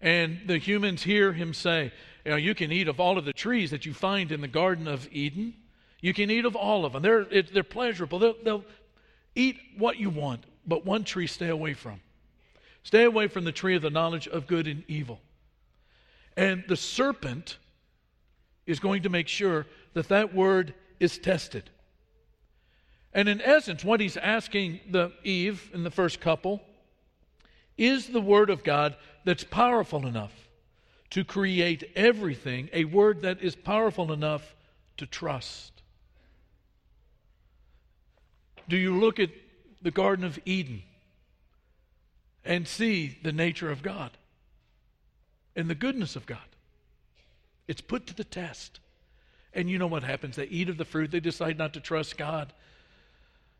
And 0.00 0.40
the 0.46 0.58
humans 0.58 1.04
hear 1.04 1.32
Him 1.32 1.54
say, 1.54 1.92
you 2.24 2.30
know, 2.30 2.36
you 2.36 2.54
can 2.54 2.70
eat 2.70 2.88
of 2.88 3.00
all 3.00 3.18
of 3.18 3.24
the 3.24 3.32
trees 3.32 3.70
that 3.70 3.84
you 3.84 3.92
find 3.92 4.30
in 4.30 4.40
the 4.40 4.48
Garden 4.48 4.86
of 4.86 5.08
Eden. 5.12 5.54
You 6.00 6.14
can 6.14 6.30
eat 6.30 6.44
of 6.44 6.56
all 6.56 6.84
of 6.84 6.92
them. 6.92 7.02
They're, 7.02 7.22
it, 7.22 7.52
they're 7.52 7.62
pleasurable. 7.62 8.18
They'll, 8.18 8.36
they'll 8.42 8.64
eat 9.34 9.58
what 9.76 9.98
you 9.98 10.10
want, 10.10 10.44
but 10.66 10.84
one 10.84 11.04
tree 11.04 11.26
stay 11.26 11.48
away 11.48 11.74
from. 11.74 12.00
Stay 12.84 13.04
away 13.04 13.28
from 13.28 13.44
the 13.44 13.52
tree 13.52 13.76
of 13.76 13.82
the 13.82 13.90
knowledge 13.90 14.28
of 14.28 14.46
good 14.46 14.66
and 14.66 14.84
evil. 14.88 15.20
And 16.36 16.64
the 16.68 16.76
serpent 16.76 17.58
is 18.66 18.80
going 18.80 19.02
to 19.02 19.08
make 19.08 19.28
sure 19.28 19.66
that 19.94 20.08
that 20.08 20.34
word 20.34 20.74
is 20.98 21.18
tested. 21.18 21.70
And 23.12 23.28
in 23.28 23.40
essence, 23.40 23.84
what 23.84 24.00
he's 24.00 24.16
asking 24.16 24.80
the 24.90 25.12
Eve 25.22 25.70
in 25.74 25.82
the 25.82 25.90
first 25.90 26.20
couple 26.20 26.62
is 27.76 28.08
the 28.08 28.20
word 28.20 28.48
of 28.50 28.64
God 28.64 28.96
that's 29.24 29.44
powerful 29.44 30.06
enough 30.06 30.32
to 31.12 31.24
create 31.24 31.90
everything, 31.94 32.70
a 32.72 32.86
word 32.86 33.20
that 33.20 33.42
is 33.42 33.54
powerful 33.54 34.12
enough 34.12 34.54
to 34.96 35.04
trust. 35.04 35.82
Do 38.66 38.78
you 38.78 38.98
look 38.98 39.20
at 39.20 39.28
the 39.82 39.90
Garden 39.90 40.24
of 40.24 40.38
Eden 40.46 40.82
and 42.46 42.66
see 42.66 43.18
the 43.22 43.32
nature 43.32 43.70
of 43.70 43.82
God 43.82 44.12
and 45.54 45.68
the 45.68 45.74
goodness 45.74 46.16
of 46.16 46.24
God? 46.24 46.38
It's 47.68 47.82
put 47.82 48.06
to 48.06 48.14
the 48.14 48.24
test. 48.24 48.80
And 49.52 49.68
you 49.68 49.78
know 49.78 49.86
what 49.86 50.04
happens? 50.04 50.36
They 50.36 50.46
eat 50.46 50.70
of 50.70 50.78
the 50.78 50.86
fruit, 50.86 51.10
they 51.10 51.20
decide 51.20 51.58
not 51.58 51.74
to 51.74 51.80
trust 51.80 52.16
God. 52.16 52.54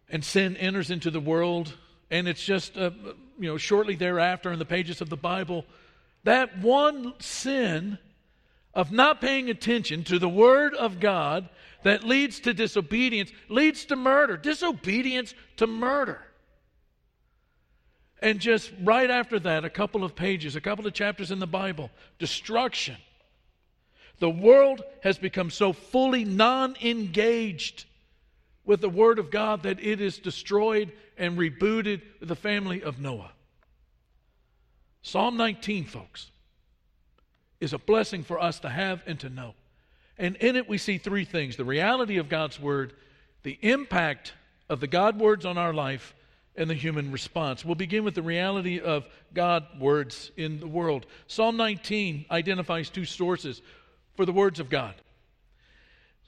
And 0.09 0.25
sin 0.25 0.57
enters 0.57 0.91
into 0.91 1.11
the 1.11 1.21
world, 1.21 1.75
and 2.11 2.27
it's 2.27 2.43
just, 2.43 2.79
uh, 2.79 2.93
you 3.39 3.49
know, 3.49 3.59
shortly 3.59 3.95
thereafter 3.95 4.51
in 4.51 4.59
the 4.59 4.65
pages 4.65 5.03
of 5.03 5.11
the 5.11 5.19
Bible, 5.19 5.67
that 6.25 6.59
one 6.59 7.15
sin 7.19 7.99
of 8.75 8.93
not 8.93 9.21
paying 9.21 9.51
attention 9.51 10.05
to 10.05 10.19
the 10.19 10.29
Word 10.29 10.75
of 10.75 11.01
God 11.01 11.49
that 11.83 12.05
leads 12.05 12.41
to 12.41 12.55
disobedience 12.55 13.31
leads 13.49 13.85
to 13.87 13.97
murder. 13.97 14.37
Disobedience 14.37 15.35
to 15.57 15.67
murder. 15.67 16.21
And 18.21 18.39
just 18.39 18.73
right 18.81 19.11
after 19.11 19.41
that, 19.41 19.65
a 19.65 19.71
couple 19.71 20.05
of 20.05 20.15
pages, 20.15 20.55
a 20.55 20.61
couple 20.61 20.87
of 20.87 20.95
chapters 20.95 21.33
in 21.33 21.41
the 21.41 21.47
Bible, 21.47 21.91
destruction. 22.21 22.97
The 24.21 24.31
world 24.31 24.83
has 25.03 25.19
become 25.19 25.51
so 25.51 25.73
fully 25.73 26.25
non 26.25 26.77
engaged 26.81 27.87
with 28.65 28.81
the 28.81 28.89
Word 28.89 29.19
of 29.19 29.33
God 29.33 29.65
that 29.65 29.81
it 29.85 30.01
is 30.01 30.19
destroyed 30.19 30.93
and 31.19 31.37
rebooted 31.37 32.03
with 32.21 32.29
the 32.29 32.37
family 32.37 32.81
of 32.81 33.01
Noah. 33.01 33.33
Psalm 35.03 35.37
19, 35.37 35.85
folks, 35.85 36.31
is 37.61 37.73
a 37.73 37.79
blessing 37.79 38.23
for 38.23 38.41
us 38.41 38.61
to 38.61 38.69
have 38.69 39.03
and 39.07 39.19
to 39.21 39.29
know. 39.29 39.55
And 40.19 40.37
in 40.37 40.57
it, 40.57 40.69
we 40.69 40.79
see 40.79 40.99
three 40.99 41.25
things 41.25 41.57
the 41.57 41.65
reality 41.65 42.19
of 42.19 42.29
God's 42.29 42.61
Word, 42.61 42.95
the 43.43 43.59
impact 43.63 44.33
of 44.69 44.81
the 44.81 44.87
God 44.87 45.19
words 45.19 45.45
on 45.45 45.59
our 45.59 45.75
life, 45.75 46.15
and 46.57 46.69
the 46.69 46.75
human 46.75 47.11
response. 47.11 47.65
We'll 47.65 47.75
begin 47.75 48.05
with 48.05 48.15
the 48.15 48.23
reality 48.23 48.79
of 48.79 49.07
God 49.33 49.67
words 49.79 50.31
in 50.37 50.61
the 50.61 50.67
world. 50.67 51.07
Psalm 51.27 51.57
19 51.57 52.27
identifies 52.31 52.91
two 52.91 53.05
sources 53.05 53.63
for 54.15 54.27
the 54.27 54.33
words 54.33 54.61
of 54.61 54.69
God. 54.69 54.95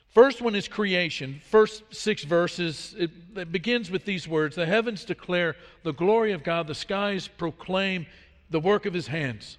First 0.08 0.40
one 0.40 0.54
is 0.54 0.68
creation. 0.68 1.40
First 1.50 1.82
six 1.92 2.22
verses, 2.22 2.94
it, 2.96 3.10
it 3.36 3.50
begins 3.50 3.90
with 3.90 4.04
these 4.04 4.28
words 4.28 4.56
The 4.56 4.64
heavens 4.64 5.04
declare 5.04 5.56
the 5.82 5.92
glory 5.92 6.32
of 6.32 6.44
God, 6.44 6.68
the 6.68 6.74
skies 6.74 7.28
proclaim 7.28 8.06
the 8.54 8.60
work 8.60 8.86
of 8.86 8.94
his 8.94 9.08
hands. 9.08 9.58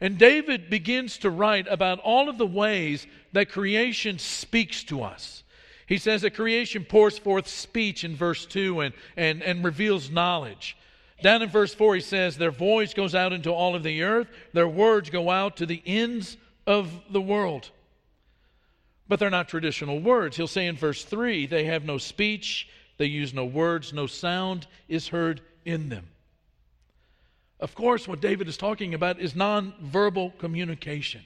And 0.00 0.18
David 0.18 0.68
begins 0.68 1.18
to 1.18 1.30
write 1.30 1.68
about 1.70 2.00
all 2.00 2.28
of 2.28 2.36
the 2.36 2.44
ways 2.44 3.06
that 3.32 3.52
creation 3.52 4.18
speaks 4.18 4.82
to 4.84 5.04
us. 5.04 5.44
He 5.86 5.98
says 5.98 6.22
that 6.22 6.34
creation 6.34 6.84
pours 6.84 7.18
forth 7.18 7.46
speech 7.46 8.02
in 8.02 8.16
verse 8.16 8.46
2 8.46 8.80
and, 8.80 8.94
and, 9.16 9.44
and 9.44 9.64
reveals 9.64 10.10
knowledge. 10.10 10.76
Down 11.22 11.40
in 11.40 11.50
verse 11.50 11.72
4, 11.72 11.94
he 11.94 12.00
says, 12.00 12.36
Their 12.36 12.50
voice 12.50 12.94
goes 12.94 13.14
out 13.14 13.32
into 13.32 13.52
all 13.52 13.76
of 13.76 13.84
the 13.84 14.02
earth, 14.02 14.26
their 14.52 14.66
words 14.66 15.08
go 15.08 15.30
out 15.30 15.58
to 15.58 15.66
the 15.66 15.80
ends 15.86 16.36
of 16.66 16.90
the 17.12 17.20
world. 17.20 17.70
But 19.06 19.20
they're 19.20 19.30
not 19.30 19.48
traditional 19.48 20.00
words. 20.00 20.36
He'll 20.36 20.48
say 20.48 20.66
in 20.66 20.76
verse 20.76 21.04
3, 21.04 21.46
They 21.46 21.66
have 21.66 21.84
no 21.84 21.98
speech, 21.98 22.68
they 22.96 23.06
use 23.06 23.32
no 23.32 23.44
words, 23.44 23.92
no 23.92 24.08
sound 24.08 24.66
is 24.88 25.06
heard 25.06 25.42
in 25.64 25.90
them. 25.90 26.08
Of 27.60 27.74
course, 27.74 28.06
what 28.06 28.20
David 28.20 28.48
is 28.48 28.56
talking 28.56 28.94
about 28.94 29.18
is 29.18 29.34
nonverbal 29.34 30.38
communication. 30.38 31.22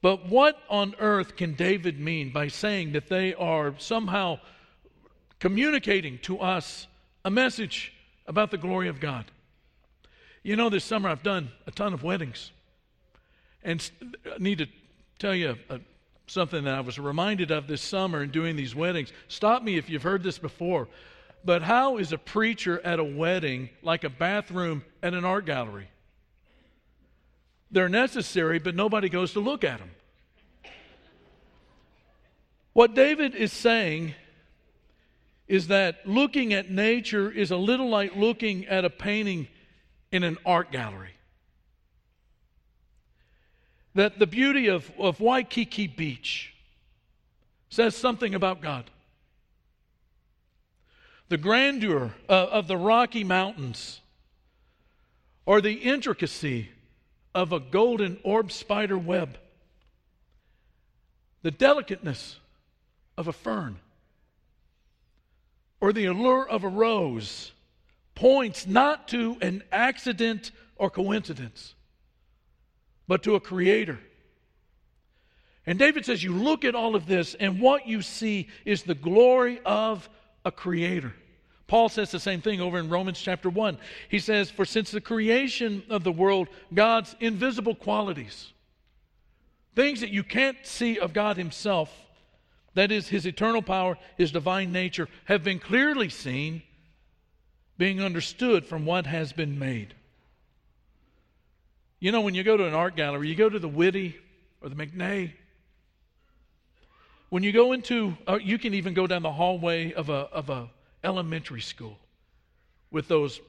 But 0.00 0.28
what 0.28 0.58
on 0.68 0.94
earth 0.98 1.36
can 1.36 1.54
David 1.54 1.98
mean 1.98 2.30
by 2.30 2.48
saying 2.48 2.92
that 2.92 3.08
they 3.08 3.34
are 3.34 3.74
somehow 3.78 4.38
communicating 5.40 6.18
to 6.18 6.38
us 6.38 6.86
a 7.24 7.30
message 7.30 7.92
about 8.26 8.50
the 8.50 8.58
glory 8.58 8.88
of 8.88 9.00
God? 9.00 9.24
You 10.42 10.54
know, 10.54 10.68
this 10.68 10.84
summer 10.84 11.08
I've 11.08 11.22
done 11.22 11.50
a 11.66 11.70
ton 11.70 11.92
of 11.94 12.02
weddings. 12.02 12.52
And 13.64 13.90
I 14.24 14.38
need 14.38 14.58
to 14.58 14.66
tell 15.18 15.34
you 15.34 15.56
a, 15.68 15.80
something 16.26 16.64
that 16.64 16.74
I 16.74 16.80
was 16.80 16.98
reminded 16.98 17.50
of 17.50 17.66
this 17.66 17.82
summer 17.82 18.22
in 18.22 18.30
doing 18.30 18.54
these 18.54 18.74
weddings. 18.74 19.12
Stop 19.26 19.62
me 19.62 19.78
if 19.78 19.90
you've 19.90 20.02
heard 20.02 20.22
this 20.22 20.38
before. 20.38 20.88
But 21.48 21.62
how 21.62 21.96
is 21.96 22.12
a 22.12 22.18
preacher 22.18 22.78
at 22.84 22.98
a 22.98 23.04
wedding 23.04 23.70
like 23.82 24.04
a 24.04 24.10
bathroom 24.10 24.84
at 25.02 25.14
an 25.14 25.24
art 25.24 25.46
gallery? 25.46 25.88
They're 27.70 27.88
necessary, 27.88 28.58
but 28.58 28.74
nobody 28.74 29.08
goes 29.08 29.32
to 29.32 29.40
look 29.40 29.64
at 29.64 29.78
them. 29.78 29.90
What 32.74 32.94
David 32.94 33.34
is 33.34 33.50
saying 33.50 34.14
is 35.46 35.68
that 35.68 36.06
looking 36.06 36.52
at 36.52 36.70
nature 36.70 37.30
is 37.30 37.50
a 37.50 37.56
little 37.56 37.88
like 37.88 38.14
looking 38.14 38.66
at 38.66 38.84
a 38.84 38.90
painting 38.90 39.48
in 40.12 40.24
an 40.24 40.36
art 40.44 40.70
gallery. 40.70 41.14
That 43.94 44.18
the 44.18 44.26
beauty 44.26 44.66
of, 44.66 44.92
of 44.98 45.18
Waikiki 45.18 45.86
Beach 45.86 46.52
says 47.70 47.96
something 47.96 48.34
about 48.34 48.60
God 48.60 48.90
the 51.28 51.36
grandeur 51.36 52.14
of, 52.28 52.48
of 52.48 52.68
the 52.68 52.76
Rocky 52.76 53.24
Mountains, 53.24 54.00
or 55.46 55.60
the 55.60 55.74
intricacy 55.74 56.70
of 57.34 57.52
a 57.52 57.60
golden 57.60 58.18
orb 58.22 58.50
spider 58.50 58.98
web, 58.98 59.38
the 61.42 61.50
delicateness 61.50 62.38
of 63.16 63.28
a 63.28 63.32
fern, 63.32 63.78
or 65.80 65.92
the 65.92 66.06
allure 66.06 66.48
of 66.48 66.64
a 66.64 66.68
rose 66.68 67.52
points 68.14 68.66
not 68.66 69.08
to 69.08 69.36
an 69.40 69.62
accident 69.70 70.50
or 70.76 70.90
coincidence, 70.90 71.74
but 73.06 73.22
to 73.22 73.36
a 73.36 73.40
creator. 73.40 73.98
And 75.66 75.78
David 75.78 76.04
says, 76.04 76.22
You 76.22 76.32
look 76.32 76.64
at 76.64 76.74
all 76.74 76.96
of 76.96 77.06
this, 77.06 77.34
and 77.34 77.60
what 77.60 77.86
you 77.86 78.02
see 78.02 78.48
is 78.64 78.82
the 78.82 78.94
glory 78.94 79.60
of 79.64 80.08
a 80.48 80.50
creator. 80.50 81.14
Paul 81.68 81.90
says 81.90 82.10
the 82.10 82.18
same 82.18 82.40
thing 82.40 82.60
over 82.60 82.78
in 82.78 82.88
Romans 82.88 83.20
chapter 83.20 83.50
1. 83.50 83.78
He 84.08 84.18
says, 84.18 84.50
For 84.50 84.64
since 84.64 84.90
the 84.90 85.02
creation 85.02 85.84
of 85.90 86.02
the 86.02 86.10
world, 86.10 86.48
God's 86.72 87.14
invisible 87.20 87.74
qualities, 87.74 88.52
things 89.76 90.00
that 90.00 90.10
you 90.10 90.24
can't 90.24 90.56
see 90.64 90.98
of 90.98 91.12
God 91.12 91.36
Himself, 91.36 91.94
that 92.74 92.90
is, 92.90 93.08
His 93.08 93.26
eternal 93.26 93.60
power, 93.60 93.98
His 94.16 94.32
divine 94.32 94.72
nature, 94.72 95.08
have 95.26 95.44
been 95.44 95.58
clearly 95.58 96.08
seen, 96.08 96.62
being 97.76 98.02
understood 98.02 98.64
from 98.64 98.86
what 98.86 99.06
has 99.06 99.32
been 99.32 99.58
made. 99.58 99.94
You 102.00 102.12
know, 102.12 102.22
when 102.22 102.34
you 102.34 102.42
go 102.42 102.56
to 102.56 102.66
an 102.66 102.74
art 102.74 102.96
gallery, 102.96 103.28
you 103.28 103.34
go 103.34 103.50
to 103.50 103.58
the 103.58 103.68
Witte 103.68 104.14
or 104.62 104.70
the 104.70 104.74
McNay, 104.74 105.32
when 107.30 107.42
you 107.42 107.52
go 107.52 107.72
into, 107.72 108.16
uh, 108.26 108.38
you 108.42 108.58
can 108.58 108.74
even 108.74 108.94
go 108.94 109.06
down 109.06 109.22
the 109.22 109.32
hallway 109.32 109.92
of 109.92 110.08
a, 110.08 110.28
of 110.32 110.48
a 110.48 110.68
elementary 111.04 111.60
school 111.60 111.98
with 112.90 113.08
those 113.08 113.40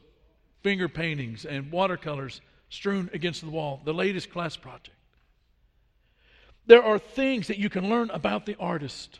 finger 0.61 0.89
paintings 0.89 1.45
and 1.45 1.71
watercolors 1.71 2.41
strewn 2.69 3.09
against 3.13 3.41
the 3.41 3.49
wall, 3.49 3.81
the 3.85 3.93
latest 3.93 4.31
class 4.31 4.55
project. 4.55 4.95
There 6.67 6.83
are 6.83 6.99
things 6.99 7.47
that 7.47 7.57
you 7.57 7.69
can 7.69 7.89
learn 7.89 8.11
about 8.11 8.45
the 8.45 8.55
artist. 8.59 9.19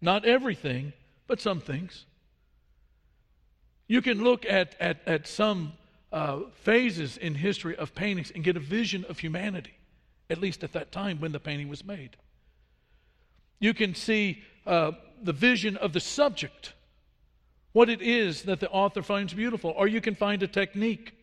Not 0.00 0.24
everything, 0.24 0.92
but 1.26 1.40
some 1.40 1.60
things. 1.60 2.06
You 3.86 4.00
can 4.00 4.22
look 4.22 4.46
at, 4.46 4.76
at, 4.80 5.06
at 5.06 5.26
some 5.26 5.72
uh, 6.12 6.40
phases 6.62 7.16
in 7.16 7.34
history 7.34 7.76
of 7.76 7.94
paintings 7.94 8.30
and 8.30 8.44
get 8.44 8.56
a 8.56 8.60
vision 8.60 9.04
of 9.08 9.18
humanity, 9.18 9.74
at 10.30 10.38
least 10.38 10.64
at 10.64 10.72
that 10.72 10.92
time 10.92 11.20
when 11.20 11.32
the 11.32 11.40
painting 11.40 11.68
was 11.68 11.84
made. 11.84 12.16
You 13.58 13.74
can 13.74 13.94
see 13.94 14.42
uh, 14.66 14.92
the 15.22 15.32
vision 15.32 15.76
of 15.76 15.92
the 15.92 16.00
subject, 16.00 16.74
what 17.72 17.88
it 17.88 18.02
is 18.02 18.42
that 18.42 18.60
the 18.60 18.70
author 18.70 19.02
finds 19.02 19.34
beautiful, 19.34 19.74
or 19.76 19.88
you 19.88 20.00
can 20.00 20.14
find 20.14 20.42
a 20.42 20.48
technique, 20.48 21.14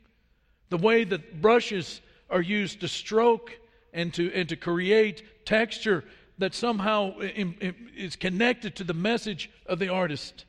the 0.70 0.78
way 0.78 1.04
that 1.04 1.42
brushes 1.42 2.02
are 2.30 2.42
used 2.42 2.82
to 2.82 2.88
stroke 2.88 3.58
and 3.94 4.14
to, 4.14 4.32
and 4.34 4.50
to 4.50 4.56
create 4.56 5.46
texture 5.46 6.04
that 6.38 6.56
somehow 6.56 7.14
is 7.20 8.16
connected 8.16 8.76
to 8.76 8.84
the 8.84 8.94
message 8.94 9.50
of 9.66 9.80
the 9.80 9.90
artist. 9.90 10.46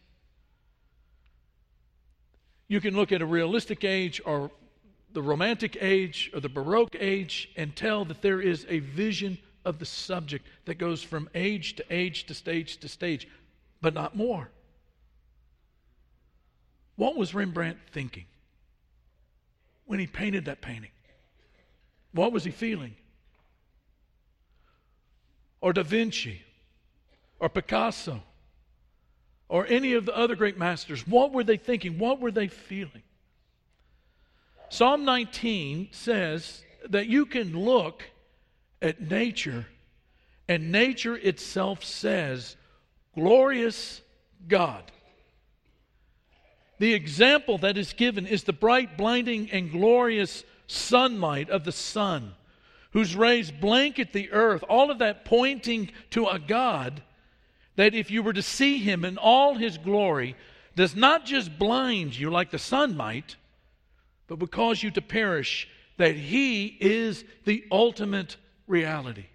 You 2.68 2.80
can 2.80 2.96
look 2.96 3.12
at 3.12 3.20
a 3.20 3.26
realistic 3.26 3.84
age 3.84 4.20
or 4.24 4.50
the 5.12 5.20
romantic 5.20 5.76
age 5.80 6.30
or 6.32 6.40
the 6.40 6.48
baroque 6.48 6.96
age 6.98 7.50
and 7.56 7.76
tell 7.76 8.06
that 8.06 8.22
there 8.22 8.40
is 8.40 8.64
a 8.70 8.78
vision 8.78 9.38
of 9.64 9.78
the 9.78 9.87
subject 9.87 10.47
that 10.64 10.75
goes 10.75 11.02
from 11.02 11.28
age 11.35 11.76
to 11.76 11.85
age 11.90 12.25
to 12.26 12.35
stage 12.35 12.78
to 12.78 12.88
stage, 12.88 13.28
but 13.81 13.95
not 13.95 14.16
more. 14.16 14.50
What 16.97 17.16
was 17.16 17.35
Rembrandt 17.35 17.78
thinking 17.90 18.26
when 19.87 19.99
he 19.99 20.07
painted 20.07 20.45
that 20.47 20.61
painting? 20.61 20.90
What 22.12 22.33
was 22.33 22.45
he 22.45 22.50
feeling? 22.50 22.95
Or 25.61 25.73
Da 25.73 25.83
Vinci 25.83 26.42
or 27.38 27.49
Picasso 27.49 28.23
or 29.49 29.66
any 29.66 29.92
of 29.92 30.07
the 30.07 30.16
other 30.16 30.35
great 30.35 30.57
masters, 30.57 31.07
what 31.07 31.31
were 31.31 31.45
they 31.45 31.59
thinking? 31.59 31.99
What 31.99 32.21
were 32.21 32.31
they 32.31 32.49
feeling? 32.49 33.02
Psalm 34.71 35.04
19 35.04 35.88
says 35.90 36.64
that 36.88 37.07
you 37.07 37.26
can 37.26 37.52
look 37.54 38.02
at 38.82 39.00
nature, 39.00 39.66
and 40.48 40.72
nature 40.72 41.16
itself 41.16 41.84
says, 41.84 42.56
Glorious 43.14 44.00
God. 44.48 44.90
The 46.78 46.94
example 46.94 47.58
that 47.58 47.78
is 47.78 47.92
given 47.92 48.26
is 48.26 48.44
the 48.44 48.52
bright, 48.52 48.98
blinding, 48.98 49.50
and 49.50 49.70
glorious 49.70 50.44
sunlight 50.66 51.48
of 51.48 51.64
the 51.64 51.72
sun, 51.72 52.34
whose 52.90 53.14
rays 53.14 53.50
blanket 53.52 54.12
the 54.12 54.32
earth, 54.32 54.64
all 54.68 54.90
of 54.90 54.98
that 54.98 55.24
pointing 55.24 55.90
to 56.10 56.26
a 56.26 56.38
God 56.38 57.02
that 57.76 57.94
if 57.94 58.10
you 58.10 58.22
were 58.22 58.32
to 58.32 58.42
see 58.42 58.78
him 58.78 59.04
in 59.04 59.16
all 59.16 59.54
his 59.54 59.78
glory, 59.78 60.36
does 60.74 60.94
not 60.94 61.24
just 61.24 61.58
blind 61.58 62.18
you 62.18 62.30
like 62.30 62.50
the 62.50 62.58
sun 62.58 62.96
might, 62.96 63.36
but 64.26 64.38
would 64.38 64.50
cause 64.50 64.82
you 64.82 64.90
to 64.90 65.02
perish, 65.02 65.68
that 65.98 66.16
he 66.16 66.66
is 66.80 67.24
the 67.44 67.64
ultimate 67.70 68.36
reality. 68.72 69.26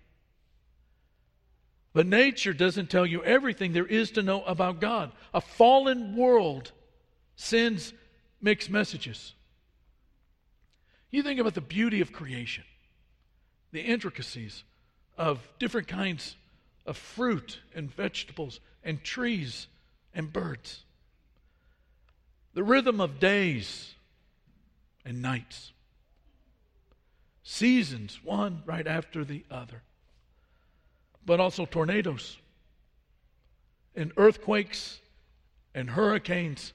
But 1.94 2.08
nature 2.08 2.53
doesn't 2.53 2.89
tell 2.89 3.06
you 3.06 3.24
everything 3.24 3.72
there 3.72 3.86
is 3.86 4.12
to 4.12 4.22
know 4.22 4.44
about 4.44 4.82
God. 4.82 5.12
A 5.34 5.39
fallen 5.39 6.17
world 6.17 6.72
sends 7.36 7.94
mixed 8.41 8.70
messages. 8.70 9.34
You 11.10 11.24
think 11.24 11.39
about 11.39 11.53
the 11.53 11.62
beauty 11.62 12.01
of 12.01 12.12
creation, 12.12 12.65
the 13.72 13.82
intricacies 13.82 14.63
of 15.17 15.39
different 15.58 15.88
kinds 15.88 16.36
of 16.86 16.98
fruit 16.98 17.60
and 17.74 17.94
vegetables 17.94 18.60
and 18.84 19.03
trees 19.03 19.67
and 20.13 20.32
birds. 20.32 20.84
The 22.54 22.63
rhythm 22.63 23.00
of 23.00 23.19
days 23.19 23.93
and 25.06 25.21
nights. 25.21 25.71
Seasons, 27.50 28.20
one 28.26 28.62
right 28.66 28.86
after 28.86 29.24
the 29.24 29.42
other. 29.50 29.82
But 31.26 31.40
also 31.40 31.66
tornadoes 31.66 32.36
and 33.96 34.12
earthquakes 34.18 35.00
and 35.74 35.90
hurricanes. 35.90 36.74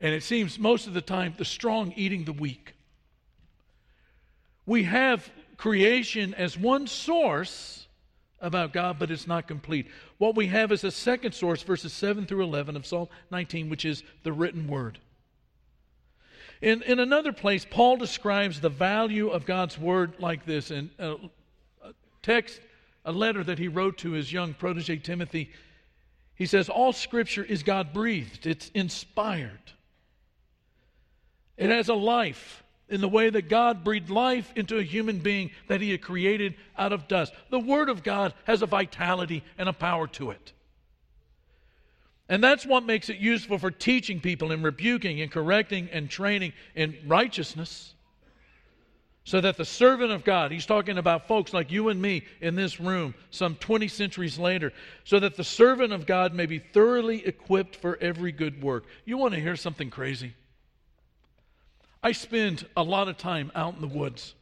And 0.00 0.14
it 0.14 0.22
seems 0.22 0.60
most 0.60 0.86
of 0.86 0.94
the 0.94 1.00
time 1.00 1.34
the 1.36 1.44
strong 1.44 1.92
eating 1.96 2.24
the 2.24 2.32
weak. 2.32 2.74
We 4.64 4.84
have 4.84 5.28
creation 5.56 6.32
as 6.34 6.56
one 6.56 6.86
source 6.86 7.88
about 8.40 8.72
God, 8.72 8.96
but 9.00 9.10
it's 9.10 9.26
not 9.26 9.48
complete. 9.48 9.88
What 10.18 10.36
we 10.36 10.46
have 10.46 10.70
is 10.70 10.84
a 10.84 10.92
second 10.92 11.32
source, 11.32 11.64
verses 11.64 11.92
7 11.92 12.26
through 12.26 12.44
11 12.44 12.76
of 12.76 12.86
Psalm 12.86 13.08
19, 13.32 13.70
which 13.70 13.84
is 13.84 14.04
the 14.22 14.32
written 14.32 14.68
word. 14.68 15.00
In, 16.60 16.82
in 16.82 16.98
another 16.98 17.32
place, 17.32 17.66
Paul 17.68 17.96
describes 17.96 18.60
the 18.60 18.68
value 18.68 19.28
of 19.28 19.44
God's 19.44 19.78
word 19.78 20.14
like 20.18 20.46
this 20.46 20.70
in 20.70 20.90
a, 20.98 21.12
a 21.82 21.92
text, 22.22 22.60
a 23.04 23.12
letter 23.12 23.44
that 23.44 23.58
he 23.58 23.68
wrote 23.68 23.98
to 23.98 24.12
his 24.12 24.32
young 24.32 24.54
protege 24.54 24.96
Timothy. 24.96 25.50
He 26.34 26.46
says, 26.46 26.68
All 26.68 26.92
scripture 26.92 27.44
is 27.44 27.62
God 27.62 27.92
breathed, 27.92 28.46
it's 28.46 28.70
inspired, 28.74 29.72
it 31.56 31.70
has 31.70 31.88
a 31.88 31.94
life 31.94 32.62
in 32.88 33.00
the 33.00 33.08
way 33.08 33.28
that 33.30 33.48
God 33.48 33.82
breathed 33.82 34.10
life 34.10 34.52
into 34.54 34.78
a 34.78 34.82
human 34.82 35.18
being 35.18 35.50
that 35.68 35.80
he 35.80 35.90
had 35.90 36.00
created 36.00 36.54
out 36.78 36.92
of 36.92 37.08
dust. 37.08 37.32
The 37.50 37.58
Word 37.58 37.88
of 37.88 38.02
God 38.02 38.32
has 38.44 38.62
a 38.62 38.66
vitality 38.66 39.42
and 39.58 39.68
a 39.68 39.72
power 39.72 40.06
to 40.08 40.30
it. 40.30 40.52
And 42.28 42.42
that's 42.42 42.66
what 42.66 42.84
makes 42.84 43.08
it 43.08 43.18
useful 43.18 43.58
for 43.58 43.70
teaching 43.70 44.20
people 44.20 44.50
and 44.50 44.64
rebuking 44.64 45.20
and 45.20 45.30
correcting 45.30 45.88
and 45.92 46.10
training 46.10 46.52
in 46.74 46.96
righteousness. 47.06 47.94
So 49.24 49.40
that 49.40 49.56
the 49.56 49.64
servant 49.64 50.12
of 50.12 50.24
God, 50.24 50.52
he's 50.52 50.66
talking 50.66 50.98
about 50.98 51.26
folks 51.26 51.52
like 51.52 51.72
you 51.72 51.88
and 51.88 52.00
me 52.00 52.24
in 52.40 52.54
this 52.54 52.78
room 52.78 53.14
some 53.30 53.56
20 53.56 53.88
centuries 53.88 54.38
later, 54.38 54.72
so 55.02 55.18
that 55.18 55.36
the 55.36 55.44
servant 55.44 55.92
of 55.92 56.06
God 56.06 56.32
may 56.32 56.46
be 56.46 56.60
thoroughly 56.60 57.26
equipped 57.26 57.74
for 57.74 57.98
every 58.00 58.30
good 58.30 58.62
work. 58.62 58.84
You 59.04 59.16
want 59.16 59.34
to 59.34 59.40
hear 59.40 59.56
something 59.56 59.90
crazy? 59.90 60.34
I 62.04 62.12
spend 62.12 62.66
a 62.76 62.84
lot 62.84 63.08
of 63.08 63.18
time 63.18 63.50
out 63.54 63.74
in 63.74 63.80
the 63.80 63.88
woods. 63.88 64.34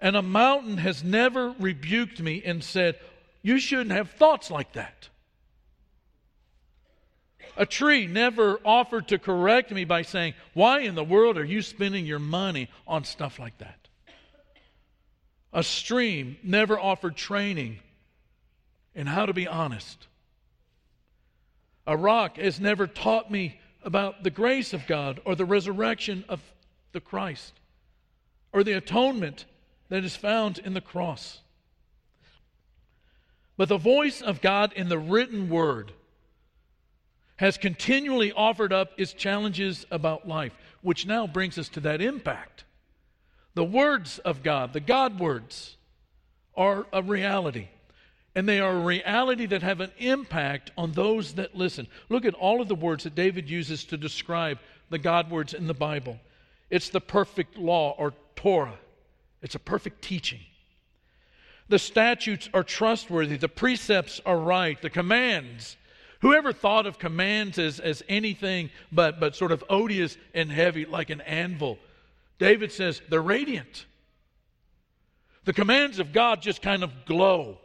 And 0.00 0.16
a 0.16 0.22
mountain 0.22 0.78
has 0.78 1.04
never 1.04 1.54
rebuked 1.58 2.20
me 2.20 2.42
and 2.42 2.64
said, 2.64 2.98
You 3.42 3.58
shouldn't 3.58 3.90
have 3.90 4.10
thoughts 4.12 4.50
like 4.50 4.72
that. 4.72 5.10
A 7.56 7.64
tree 7.64 8.06
never 8.06 8.60
offered 8.64 9.08
to 9.08 9.18
correct 9.18 9.70
me 9.70 9.84
by 9.84 10.02
saying, 10.02 10.34
Why 10.52 10.80
in 10.80 10.94
the 10.94 11.04
world 11.04 11.38
are 11.38 11.44
you 11.44 11.62
spending 11.62 12.04
your 12.04 12.18
money 12.18 12.68
on 12.86 13.04
stuff 13.04 13.38
like 13.38 13.56
that? 13.58 13.88
A 15.52 15.62
stream 15.62 16.36
never 16.42 16.78
offered 16.78 17.16
training 17.16 17.78
in 18.94 19.06
how 19.06 19.24
to 19.24 19.32
be 19.32 19.46
honest. 19.46 20.06
A 21.86 21.96
rock 21.96 22.36
has 22.36 22.60
never 22.60 22.86
taught 22.86 23.30
me 23.30 23.58
about 23.82 24.22
the 24.22 24.30
grace 24.30 24.74
of 24.74 24.86
God 24.86 25.20
or 25.24 25.34
the 25.34 25.44
resurrection 25.44 26.24
of 26.28 26.42
the 26.92 27.00
Christ 27.00 27.54
or 28.52 28.64
the 28.64 28.72
atonement 28.72 29.46
that 29.88 30.04
is 30.04 30.16
found 30.16 30.58
in 30.58 30.74
the 30.74 30.80
cross. 30.80 31.40
But 33.56 33.68
the 33.68 33.78
voice 33.78 34.20
of 34.20 34.42
God 34.42 34.72
in 34.74 34.88
the 34.88 34.98
written 34.98 35.48
word 35.48 35.92
has 37.36 37.58
continually 37.58 38.32
offered 38.32 38.72
up 38.72 38.92
its 38.96 39.12
challenges 39.12 39.86
about 39.90 40.26
life, 40.26 40.52
which 40.82 41.06
now 41.06 41.26
brings 41.26 41.58
us 41.58 41.68
to 41.68 41.80
that 41.80 42.00
impact. 42.00 42.64
The 43.54 43.64
words 43.64 44.18
of 44.20 44.42
God, 44.42 44.72
the 44.72 44.80
God 44.80 45.18
words, 45.18 45.76
are 46.56 46.86
a 46.92 47.02
reality 47.02 47.68
and 48.36 48.46
they 48.46 48.60
are 48.60 48.76
a 48.76 48.80
reality 48.80 49.46
that 49.46 49.62
have 49.62 49.80
an 49.80 49.90
impact 49.96 50.70
on 50.76 50.92
those 50.92 51.32
that 51.32 51.56
listen. 51.56 51.88
Look 52.10 52.26
at 52.26 52.34
all 52.34 52.60
of 52.60 52.68
the 52.68 52.74
words 52.74 53.04
that 53.04 53.14
David 53.14 53.48
uses 53.48 53.82
to 53.86 53.96
describe 53.96 54.58
the 54.90 54.98
God 54.98 55.30
words 55.30 55.54
in 55.54 55.66
the 55.66 55.74
Bible. 55.74 56.20
It's 56.68 56.90
the 56.90 57.00
perfect 57.00 57.56
law 57.56 57.94
or 57.98 58.12
Torah, 58.36 58.78
it's 59.40 59.54
a 59.54 59.58
perfect 59.58 60.02
teaching. 60.02 60.40
The 61.68 61.78
statutes 61.78 62.50
are 62.52 62.62
trustworthy, 62.62 63.38
the 63.38 63.48
precepts 63.48 64.20
are 64.26 64.38
right, 64.38 64.80
the 64.80 64.90
commands. 64.90 65.78
Whoever 66.26 66.52
thought 66.52 66.86
of 66.86 66.98
commands 66.98 67.56
as, 67.56 67.78
as 67.78 68.02
anything 68.08 68.70
but, 68.90 69.20
but 69.20 69.36
sort 69.36 69.52
of 69.52 69.62
odious 69.70 70.16
and 70.34 70.50
heavy, 70.50 70.84
like 70.84 71.10
an 71.10 71.20
anvil? 71.20 71.78
David 72.40 72.72
says 72.72 73.00
they're 73.08 73.22
radiant. 73.22 73.86
The 75.44 75.52
commands 75.52 76.00
of 76.00 76.12
God 76.12 76.42
just 76.42 76.62
kind 76.62 76.82
of 76.82 77.04
glow 77.04 77.58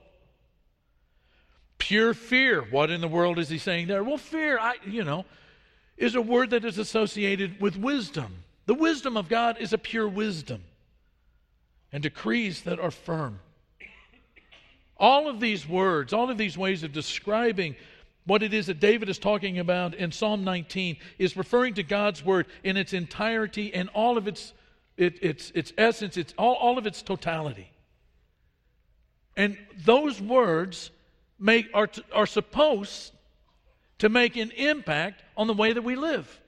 pure 1.80 2.14
fear. 2.14 2.62
What 2.62 2.92
in 2.92 3.02
the 3.02 3.08
world 3.08 3.40
is 3.40 3.50
he 3.50 3.58
saying 3.58 3.88
there? 3.88 4.04
Well, 4.04 4.20
fear, 4.20 4.60
I, 4.60 4.76
you 4.86 5.04
know, 5.04 5.26
is 5.98 6.14
a 6.14 6.22
word 6.22 6.52
that 6.52 6.64
is 6.64 6.78
associated 6.78 7.60
with 7.60 7.76
wisdom. 7.76 8.44
The 8.68 8.76
wisdom 8.76 9.18
of 9.18 9.28
God 9.28 9.58
is 9.60 9.74
a 9.74 9.80
pure 9.80 10.08
wisdom. 10.08 10.62
and 11.92 12.04
decrees 12.04 12.62
that 12.62 12.80
are 12.80 12.92
firm. 12.92 13.40
All 14.98 15.28
of 15.28 15.40
these 15.40 15.68
words, 15.68 16.14
all 16.14 16.30
of 16.30 16.38
these 16.38 16.60
ways 16.60 16.84
of 16.84 16.94
describing 16.94 17.76
what 18.26 18.44
it 18.44 18.54
is 18.54 18.68
that 18.68 18.80
David 18.80 19.10
is 19.10 19.18
talking 19.18 19.58
about 19.60 19.96
in 19.96 20.12
Psalm 20.12 20.44
19 20.44 20.98
is 21.18 21.36
referring 21.36 21.74
to 21.76 21.84
God's 21.84 22.24
word 22.24 22.48
in 22.64 22.78
its 22.78 22.94
entirety 22.94 23.74
and 23.74 23.90
all 23.90 24.18
of 24.18 24.28
its, 24.28 24.54
it, 24.96 25.24
its, 25.24 25.52
its 25.56 25.74
essence, 25.78 26.18
its, 26.18 26.34
all, 26.38 26.54
all 26.54 26.78
of 26.78 26.86
its 26.86 27.02
totality. 27.02 27.72
And 29.36 29.58
those 29.86 30.22
words 30.22 30.92
make, 31.40 31.70
are, 31.74 31.90
are 32.14 32.28
supposed 32.28 33.12
to 34.00 34.10
make 34.10 34.36
an 34.36 34.52
impact 34.52 35.24
on 35.36 35.48
the 35.48 35.54
way 35.54 35.74
that 35.74 35.84
we 35.84 35.96
live. 35.96 36.40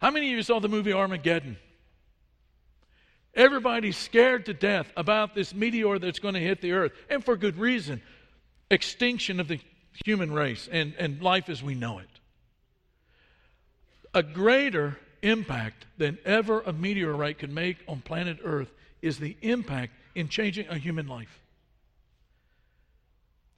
How 0.00 0.10
many 0.10 0.30
of 0.30 0.36
you 0.36 0.42
saw 0.42 0.60
the 0.60 0.68
movie 0.68 0.92
Armageddon? 0.92 1.56
Everybody's 3.34 3.96
scared 3.96 4.46
to 4.46 4.54
death 4.54 4.92
about 4.96 5.34
this 5.34 5.54
meteor 5.54 5.98
that's 5.98 6.18
going 6.18 6.34
to 6.34 6.40
hit 6.40 6.60
the 6.60 6.72
earth, 6.72 6.92
and 7.08 7.24
for 7.24 7.36
good 7.36 7.56
reason 7.56 8.00
extinction 8.74 9.40
of 9.40 9.48
the 9.48 9.60
human 10.04 10.32
race 10.32 10.68
and, 10.70 10.94
and 10.98 11.22
life 11.22 11.48
as 11.48 11.62
we 11.62 11.74
know 11.74 11.98
it. 11.98 12.08
A 14.12 14.22
greater 14.22 14.98
impact 15.22 15.86
than 15.96 16.18
ever 16.24 16.60
a 16.60 16.72
meteorite 16.72 17.38
could 17.38 17.52
make 17.52 17.78
on 17.88 18.00
planet 18.00 18.38
Earth 18.44 18.70
is 19.00 19.18
the 19.18 19.36
impact 19.42 19.92
in 20.14 20.28
changing 20.28 20.68
a 20.68 20.76
human 20.76 21.08
life. 21.08 21.40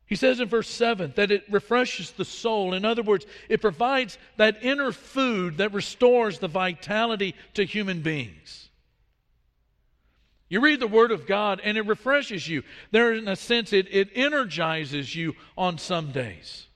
He 0.06 0.14
says 0.14 0.38
in 0.38 0.48
verse 0.48 0.68
7 0.68 1.14
that 1.16 1.32
it 1.32 1.44
refreshes 1.50 2.12
the 2.12 2.24
soul. 2.24 2.74
In 2.74 2.84
other 2.84 3.02
words, 3.02 3.26
it 3.48 3.60
provides 3.60 4.18
that 4.36 4.62
inner 4.62 4.92
food 4.92 5.58
that 5.58 5.74
restores 5.74 6.38
the 6.38 6.48
vitality 6.48 7.34
to 7.54 7.64
human 7.64 8.02
beings. 8.02 8.65
You 10.48 10.60
read 10.60 10.80
the 10.80 10.86
Word 10.86 11.10
of 11.10 11.26
God 11.26 11.60
and 11.64 11.76
it 11.76 11.86
refreshes 11.86 12.46
you. 12.46 12.62
There, 12.92 13.12
in 13.12 13.26
a 13.26 13.36
sense, 13.36 13.72
it, 13.72 13.88
it 13.90 14.10
energizes 14.14 15.14
you 15.14 15.34
on 15.58 15.78
some 15.78 16.12
days. 16.12 16.66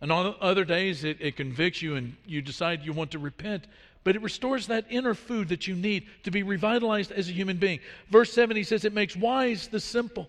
And 0.00 0.12
on 0.12 0.34
other 0.40 0.64
days, 0.64 1.04
it, 1.04 1.18
it 1.20 1.36
convicts 1.36 1.80
you 1.80 1.96
and 1.96 2.16
you 2.26 2.42
decide 2.42 2.84
you 2.84 2.92
want 2.92 3.12
to 3.12 3.18
repent. 3.18 3.66
But 4.04 4.16
it 4.16 4.22
restores 4.22 4.66
that 4.66 4.86
inner 4.90 5.14
food 5.14 5.48
that 5.48 5.66
you 5.66 5.74
need 5.74 6.06
to 6.24 6.30
be 6.30 6.42
revitalized 6.42 7.12
as 7.12 7.28
a 7.28 7.32
human 7.32 7.56
being. 7.56 7.78
Verse 8.10 8.32
7, 8.32 8.56
he 8.56 8.64
says, 8.64 8.84
It 8.84 8.92
makes 8.92 9.16
wise 9.16 9.68
the 9.68 9.80
simple. 9.80 10.28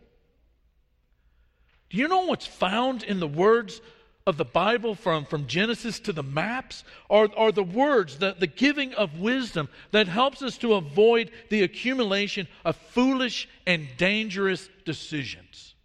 Do 1.89 1.97
you 1.97 2.08
know 2.08 2.26
what's 2.26 2.45
found 2.45 3.04
in 3.04 3.19
the 3.19 3.28
words 3.28 3.82
of 4.26 4.38
the 4.38 4.46
Bible 4.46 4.96
from, 4.96 5.26
from 5.26 5.48
Genesis 5.48 6.00
to 6.02 6.14
the 6.14 6.24
maps 6.24 6.84
are, 7.10 7.30
are 7.36 7.52
the 7.52 7.64
words, 7.64 8.18
the, 8.20 8.36
the 8.38 8.48
giving 8.48 8.94
of 8.94 9.20
wisdom 9.20 9.68
that 9.92 10.08
helps 10.08 10.42
us 10.42 10.58
to 10.60 10.76
avoid 10.76 11.30
the 11.50 11.64
accumulation 11.64 12.48
of 12.64 12.76
foolish 12.76 13.50
and 13.68 13.88
dangerous 13.98 14.70
decisions 14.86 15.76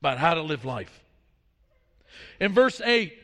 about 0.00 0.18
how 0.18 0.34
to 0.34 0.42
live 0.42 0.64
life. 0.64 1.00
In 2.40 2.52
verse 2.52 2.80
8, 2.80 3.16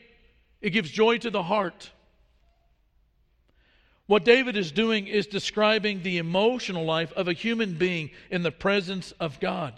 it 0.61 0.69
gives 0.69 0.89
joy 0.89 1.17
to 1.17 1.29
the 1.29 1.43
heart. 1.43 1.91
What 4.05 4.23
David 4.23 4.55
is 4.55 4.71
doing 4.71 5.07
is 5.07 5.27
describing 5.27 6.01
the 6.01 6.19
emotional 6.19 6.85
life 6.85 7.11
of 7.13 7.27
a 7.27 7.33
human 7.33 7.73
being 7.73 8.11
in 8.31 8.43
the 8.43 8.51
presence 8.51 9.11
of 9.19 9.39
God. 9.39 9.73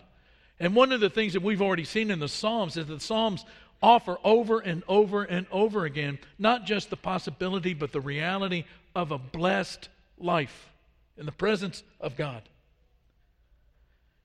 And 0.59 0.75
one 0.75 0.91
of 0.91 0.99
the 0.99 1.09
things 1.09 1.33
that 1.33 1.41
we've 1.41 1.61
already 1.61 1.85
seen 1.85 2.11
in 2.11 2.19
the 2.19 2.27
Psalms 2.27 2.77
is 2.77 2.87
that 2.87 2.93
the 2.93 2.99
Psalms 2.99 3.45
offer 3.81 4.17
over 4.23 4.59
and 4.59 4.83
over 4.87 5.23
and 5.23 5.45
over 5.51 5.85
again 5.85 6.19
not 6.37 6.65
just 6.65 6.89
the 6.89 6.97
possibility, 6.97 7.73
but 7.73 7.91
the 7.91 8.01
reality 8.01 8.65
of 8.95 9.11
a 9.11 9.17
blessed 9.17 9.89
life 10.17 10.69
in 11.17 11.25
the 11.25 11.31
presence 11.31 11.83
of 11.99 12.15
God. 12.15 12.41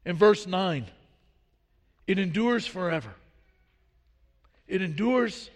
In 0.04 0.16
verse 0.16 0.46
9, 0.46 0.86
it 2.06 2.18
endures 2.18 2.66
forever. 2.66 3.14
It 4.66 4.82
endures 4.82 5.50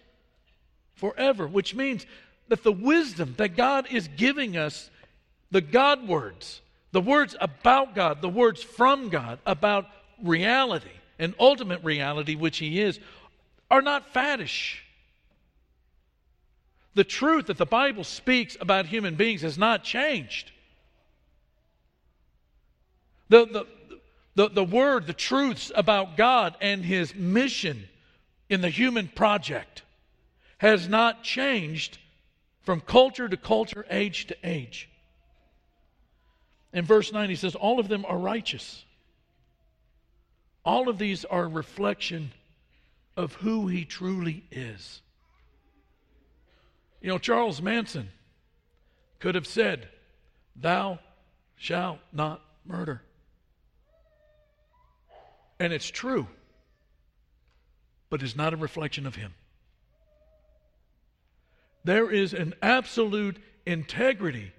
forever, 0.95 1.47
which 1.47 1.75
means 1.75 2.07
that 2.49 2.63
the 2.63 2.73
wisdom 2.73 3.35
that 3.39 3.57
God 3.57 3.87
is 3.91 4.09
giving 4.17 4.57
us, 4.57 4.91
the 5.51 5.61
God 5.61 6.09
words, 6.09 6.61
the 6.93 7.01
words 7.01 7.37
about 7.41 7.95
God, 7.95 8.23
the 8.23 8.29
words 8.29 8.63
from 8.63 9.09
God 9.11 9.39
about 9.45 9.87
reality 10.23 10.89
and 11.19 11.35
ultimate 11.39 11.83
reality, 11.85 12.35
which 12.35 12.59
He 12.59 12.81
is, 12.81 12.99
are 13.71 13.83
not 13.83 14.13
faddish. 14.13 14.79
The 16.95 17.05
truth 17.05 17.47
that 17.47 17.59
the 17.59 17.67
Bible 17.67 18.05
speaks 18.05 18.57
about 18.61 18.87
human 18.87 19.15
beings 19.15 19.43
has 19.43 19.59
not 19.59 19.85
changed. 19.85 20.51
The, 23.29 23.47
the, 23.47 23.67
the, 24.35 24.49
the 24.49 24.65
word, 24.65 25.07
the 25.07 25.13
truths 25.13 25.71
about 25.75 26.17
God 26.17 26.57
and 26.61 26.85
his 26.85 27.15
mission 27.15 27.89
in 28.49 28.63
the 28.63 28.71
human 28.71 29.09
project 29.09 29.83
has 30.59 30.89
not 30.89 31.23
changed 31.23 31.99
from 32.63 32.81
culture 32.81 33.29
to 33.29 33.37
culture, 33.37 33.87
age 33.91 34.27
to 34.27 34.37
age. 34.43 34.89
In 36.73 36.85
verse 36.85 37.13
9, 37.13 37.31
he 37.31 37.37
says, 37.37 37.55
All 37.55 37.79
of 37.79 37.89
them 37.89 38.05
are 38.07 38.19
righteous. 38.19 38.85
All 40.65 40.89
of 40.89 40.99
these 40.99 41.25
are 41.25 41.45
a 41.45 41.49
reflection 41.49 42.31
of 43.19 43.35
who 43.35 43.67
he 43.67 43.85
truly 43.85 44.45
is. 44.53 45.03
You 47.03 47.09
know, 47.09 47.19
Charles 47.19 47.61
Manson 47.61 48.11
could 49.19 49.35
have 49.35 49.47
said, 49.47 49.89
Thou 50.55 51.01
shalt 51.57 51.99
not 52.13 52.41
murder. 52.65 53.03
And 55.59 55.73
it's 55.73 55.91
true, 55.91 56.29
but 58.09 58.23
it's 58.23 58.37
not 58.37 58.55
a 58.55 58.57
reflection 58.57 59.05
of 59.05 59.17
him. 59.17 59.35
There 61.83 62.09
is 62.09 62.33
an 62.33 62.55
absolute 62.63 63.39
integrity 63.67 64.53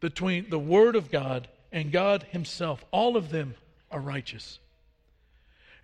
between 0.00 0.50
the 0.50 0.58
Word 0.58 0.96
of 0.96 1.12
God 1.12 1.46
and 1.70 1.92
God 1.92 2.26
Himself. 2.30 2.84
All 2.90 3.16
of 3.16 3.30
them 3.30 3.54
are 3.92 4.00
righteous. 4.00 4.58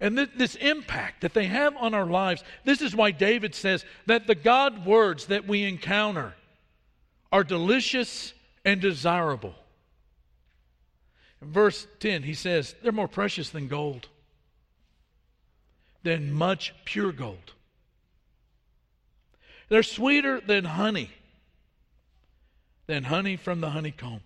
And 0.03 0.17
th- 0.17 0.31
this 0.37 0.57
impact 0.57 1.21
that 1.21 1.33
they 1.33 1.47
have 1.47 1.77
on 1.77 1.95
our 1.95 2.05
lives, 2.05 2.43
this 2.65 2.83
is 2.83 2.95
why 2.95 3.13
David 3.13 3.55
says 3.55 3.85
that 4.07 4.27
the 4.27 4.35
God 4.35 4.85
words 4.85 5.27
that 5.27 5.47
we 5.47 5.63
encounter 5.63 6.35
are 7.31 7.45
delicious 7.45 8.35
and 8.65 8.81
desirable. 8.81 9.55
In 11.41 11.53
verse 11.53 11.87
10, 12.01 12.25
he 12.25 12.35
says, 12.35 12.75
they're 12.83 12.91
more 12.91 13.07
precious 13.07 13.51
than 13.51 13.69
gold, 13.69 14.09
than 16.03 16.33
much 16.33 16.75
pure 16.85 17.13
gold. 17.13 17.53
They're 19.69 19.85
sweeter 19.85 20.41
than 20.41 20.65
honey, 20.65 21.11
than 22.89 23.05
honey 23.05 23.37
from 23.37 23.61
the 23.61 23.71
honeycomb. 23.71 24.23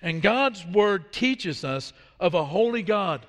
And 0.00 0.22
God's 0.22 0.64
word 0.64 1.12
teaches 1.12 1.64
us 1.64 1.92
of 2.20 2.34
a 2.34 2.44
holy 2.44 2.84
God 2.84 3.26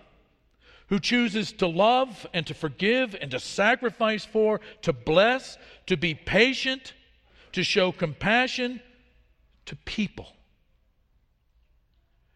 who 0.92 1.00
chooses 1.00 1.54
to 1.54 1.66
love 1.66 2.28
and 2.34 2.46
to 2.46 2.54
forgive 2.54 3.16
and 3.22 3.32
to 3.32 3.40
sacrifice 3.40 4.26
for, 4.26 4.60
to 4.82 4.92
bless, 4.92 5.58
to 5.88 5.96
be 5.96 6.14
patient, 6.14 6.94
to 7.54 7.64
show 7.64 7.94
compassion 7.94 8.82
to 9.66 9.78
people. 9.78 10.28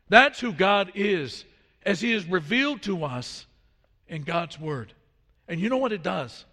That's 0.08 0.40
who 0.40 0.54
God 0.54 0.94
is 0.96 1.44
as 1.86 2.00
He 2.00 2.14
is 2.14 2.26
revealed 2.26 2.82
to 2.84 3.04
us 3.04 3.46
in 4.08 4.24
God's 4.24 4.58
Word. 4.58 4.94
And 5.50 5.60
you 5.60 5.68
know 5.68 5.76
what 5.76 5.92
it 5.92 6.02
does? 6.02 6.46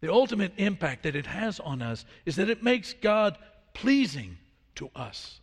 The 0.00 0.10
ultimate 0.10 0.54
impact 0.56 1.02
that 1.02 1.16
it 1.16 1.26
has 1.26 1.60
on 1.60 1.82
us 1.82 2.06
is 2.24 2.36
that 2.36 2.48
it 2.48 2.62
makes 2.62 2.94
God 2.94 3.36
pleasing 3.74 4.38
to 4.76 4.88
us. 4.96 5.38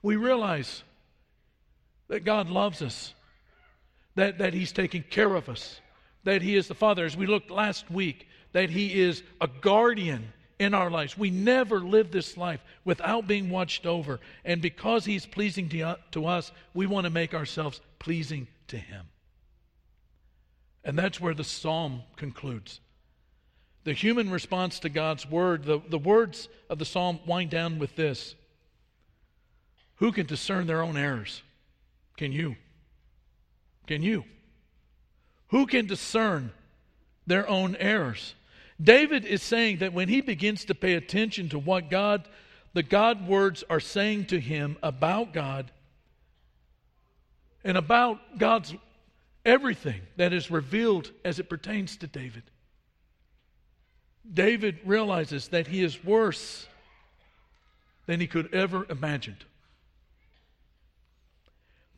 We 0.00 0.16
realize 0.16 0.82
that 2.08 2.24
God 2.24 2.48
loves 2.48 2.80
us 2.80 3.12
that, 4.20 4.38
that 4.38 4.54
He's 4.54 4.72
taking 4.72 5.02
care 5.02 5.34
of 5.34 5.48
us, 5.48 5.80
that 6.24 6.42
He 6.42 6.54
is 6.56 6.68
the 6.68 6.74
Father. 6.74 7.04
As 7.04 7.16
we 7.16 7.26
looked 7.26 7.50
last 7.50 7.90
week, 7.90 8.28
that 8.52 8.70
He 8.70 9.00
is 9.00 9.22
a 9.40 9.48
guardian 9.48 10.32
in 10.58 10.74
our 10.74 10.90
lives. 10.90 11.16
We 11.16 11.30
never 11.30 11.80
live 11.80 12.10
this 12.10 12.36
life 12.36 12.60
without 12.84 13.26
being 13.26 13.48
watched 13.48 13.86
over. 13.86 14.20
And 14.44 14.60
because 14.60 15.06
He's 15.06 15.24
pleasing 15.24 15.68
to, 15.70 15.98
to 16.12 16.26
us, 16.26 16.52
we 16.74 16.86
want 16.86 17.04
to 17.04 17.10
make 17.10 17.34
ourselves 17.34 17.80
pleasing 17.98 18.46
to 18.68 18.76
Him. 18.76 19.06
And 20.84 20.98
that's 20.98 21.20
where 21.20 21.34
the 21.34 21.44
psalm 21.44 22.02
concludes. 22.16 22.80
The 23.84 23.92
human 23.94 24.30
response 24.30 24.78
to 24.80 24.90
God's 24.90 25.28
word, 25.28 25.64
the, 25.64 25.80
the 25.88 25.98
words 25.98 26.48
of 26.68 26.78
the 26.78 26.84
psalm 26.84 27.20
wind 27.26 27.50
down 27.50 27.78
with 27.78 27.96
this 27.96 28.34
Who 29.96 30.12
can 30.12 30.26
discern 30.26 30.66
their 30.66 30.82
own 30.82 30.98
errors? 30.98 31.42
Can 32.18 32.32
you? 32.32 32.56
Can 33.90 34.04
you? 34.04 34.22
Who 35.48 35.66
can 35.66 35.86
discern 35.86 36.52
their 37.26 37.48
own 37.48 37.74
errors? 37.74 38.36
David 38.80 39.24
is 39.24 39.42
saying 39.42 39.78
that 39.78 39.92
when 39.92 40.08
he 40.08 40.20
begins 40.20 40.66
to 40.66 40.76
pay 40.76 40.94
attention 40.94 41.48
to 41.48 41.58
what 41.58 41.90
God 41.90 42.28
the 42.72 42.84
God 42.84 43.26
words 43.26 43.64
are 43.68 43.80
saying 43.80 44.26
to 44.26 44.38
him 44.38 44.76
about 44.80 45.32
God 45.32 45.72
and 47.64 47.76
about 47.76 48.38
God's 48.38 48.72
everything 49.44 50.02
that 50.18 50.32
is 50.32 50.52
revealed 50.52 51.10
as 51.24 51.40
it 51.40 51.48
pertains 51.48 51.96
to 51.96 52.06
David. 52.06 52.44
David 54.32 54.78
realizes 54.84 55.48
that 55.48 55.66
he 55.66 55.82
is 55.82 56.04
worse 56.04 56.68
than 58.06 58.20
he 58.20 58.28
could 58.28 58.54
ever 58.54 58.86
imagined. 58.88 59.44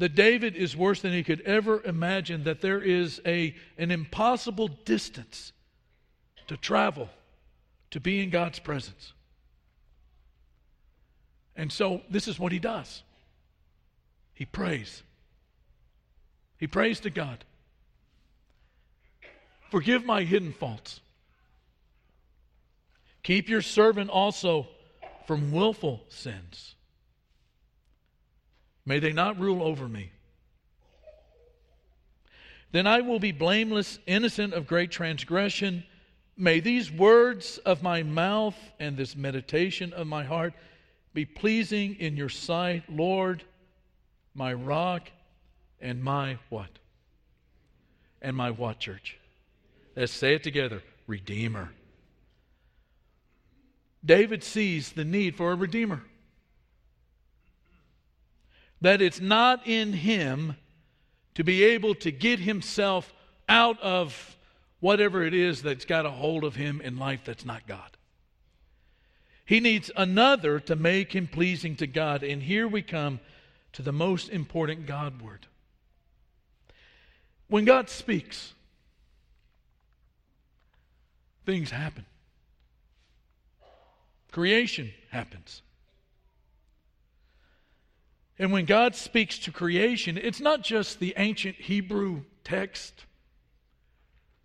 That 0.03 0.17
David 0.17 0.57
is 0.57 0.77
worse 0.77 1.01
than 1.01 1.13
he 1.13 1.23
could 1.23 1.43
ever 1.43 1.81
imagine, 1.85 2.43
that 2.43 2.61
there 2.61 2.81
is 2.81 3.21
a, 3.25 3.55
an 3.79 3.93
impossible 3.93 4.67
distance 4.67 5.53
to 6.49 6.57
travel 6.57 7.09
to 7.93 8.01
be 8.01 8.21
in 8.21 8.29
God's 8.29 8.59
presence. 8.59 9.13
And 11.55 11.71
so 11.71 12.01
this 12.11 12.27
is 12.27 12.37
what 12.37 12.51
he 12.51 12.59
does 12.59 13.05
he 14.35 14.45
prays. 14.45 15.05
He 16.59 16.67
prays 16.67 16.99
to 16.99 17.11
God. 17.11 17.45
Forgive 19.71 20.05
my 20.05 20.25
hidden 20.25 20.53
faults. 20.53 20.99
Keep 23.23 23.49
your 23.49 23.63
servant 23.63 24.11
also 24.11 24.67
from 25.29 25.53
willful 25.53 26.03
sins. 26.09 26.75
May 28.85 28.99
they 28.99 29.13
not 29.13 29.39
rule 29.39 29.63
over 29.63 29.89
me. 29.89 30.11
Then 32.73 32.87
I 32.87 33.03
will 33.03 33.19
be 33.19 33.33
blameless, 33.33 33.99
innocent 34.07 34.55
of 34.55 34.67
great 34.67 34.91
transgression. 34.91 35.85
May 36.37 36.61
these 36.61 36.91
words 36.91 37.59
of 37.59 37.83
my 37.83 38.03
mouth 38.03 38.57
and 38.81 38.97
this 38.97 39.15
meditation 39.15 39.93
of 39.93 40.07
my 40.07 40.25
heart 40.25 40.55
be 41.15 41.27
pleasing 41.27 41.97
in 41.97 42.17
your 42.17 42.31
sight, 42.31 42.85
Lord, 42.89 43.45
my 44.35 44.55
rock 44.55 45.11
and 45.81 46.03
my 46.03 46.39
what? 46.49 46.71
And 48.23 48.35
my 48.37 48.51
what, 48.51 48.79
church? 48.79 49.19
Let's 49.95 50.13
say 50.13 50.35
it 50.35 50.43
together 50.43 50.83
Redeemer. 51.07 51.71
David 54.05 54.43
sees 54.43 54.93
the 54.93 55.05
need 55.05 55.37
for 55.37 55.53
a 55.53 55.57
Redeemer. 55.57 56.03
That 58.83 59.01
it's 59.01 59.21
not 59.21 59.67
in 59.67 59.95
him 59.95 60.57
to 61.35 61.43
be 61.43 61.65
able 61.65 61.95
to 61.97 62.11
get 62.13 62.39
himself 62.39 63.13
out 63.49 63.81
of 63.81 64.37
whatever 64.81 65.23
it 65.23 65.33
is 65.33 65.63
that's 65.63 65.85
got 65.85 66.05
a 66.05 66.11
hold 66.11 66.45
of 66.45 66.57
him 66.57 66.81
in 66.81 66.99
life 66.99 67.21
that's 67.25 67.45
not 67.45 67.67
God. 67.67 67.97
He 69.45 69.61
needs 69.61 69.91
another 69.97 70.61
to 70.61 70.77
make 70.77 71.15
him 71.15 71.27
pleasing 71.27 71.77
to 71.77 71.87
God. 71.87 72.23
And 72.23 72.43
here 72.43 72.69
we 72.69 72.83
come 72.83 73.21
to 73.73 73.83
the 73.83 73.93
most 73.93 74.29
important 74.29 74.87
God 74.87 75.23
word. 75.23 75.47
When 77.49 77.65
God 77.65 77.89
speaks, 77.89 78.55
things 81.45 81.71
happen. 81.71 82.07
Creation 84.31 84.93
happens. 85.11 85.63
And 88.43 88.51
when 88.51 88.65
God 88.65 88.97
speaks 88.97 89.39
to 89.39 89.53
creation, 89.53 90.19
it's 90.19 90.41
not 90.41 90.63
just 90.63 90.99
the 90.99 91.15
ancient 91.17 91.55
Hebrew 91.55 92.23
text, 92.43 93.05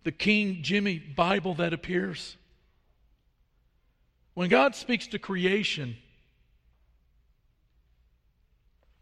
the 0.04 0.12
King 0.12 0.58
Jimmy 0.62 1.00
Bible 1.00 1.54
that 1.54 1.72
appears. 1.72 2.36
When 4.34 4.50
God 4.50 4.76
speaks 4.76 5.08
to 5.08 5.18
creation, 5.18 5.96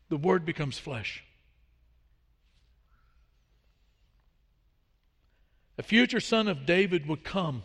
the 0.09 0.17
Word 0.17 0.47
becomes 0.47 0.79
flesh. 0.79 1.23
A 5.77 5.83
future 5.83 6.21
son 6.21 6.49
of 6.49 6.65
David 6.65 7.07
would 7.07 7.23
come 7.23 7.65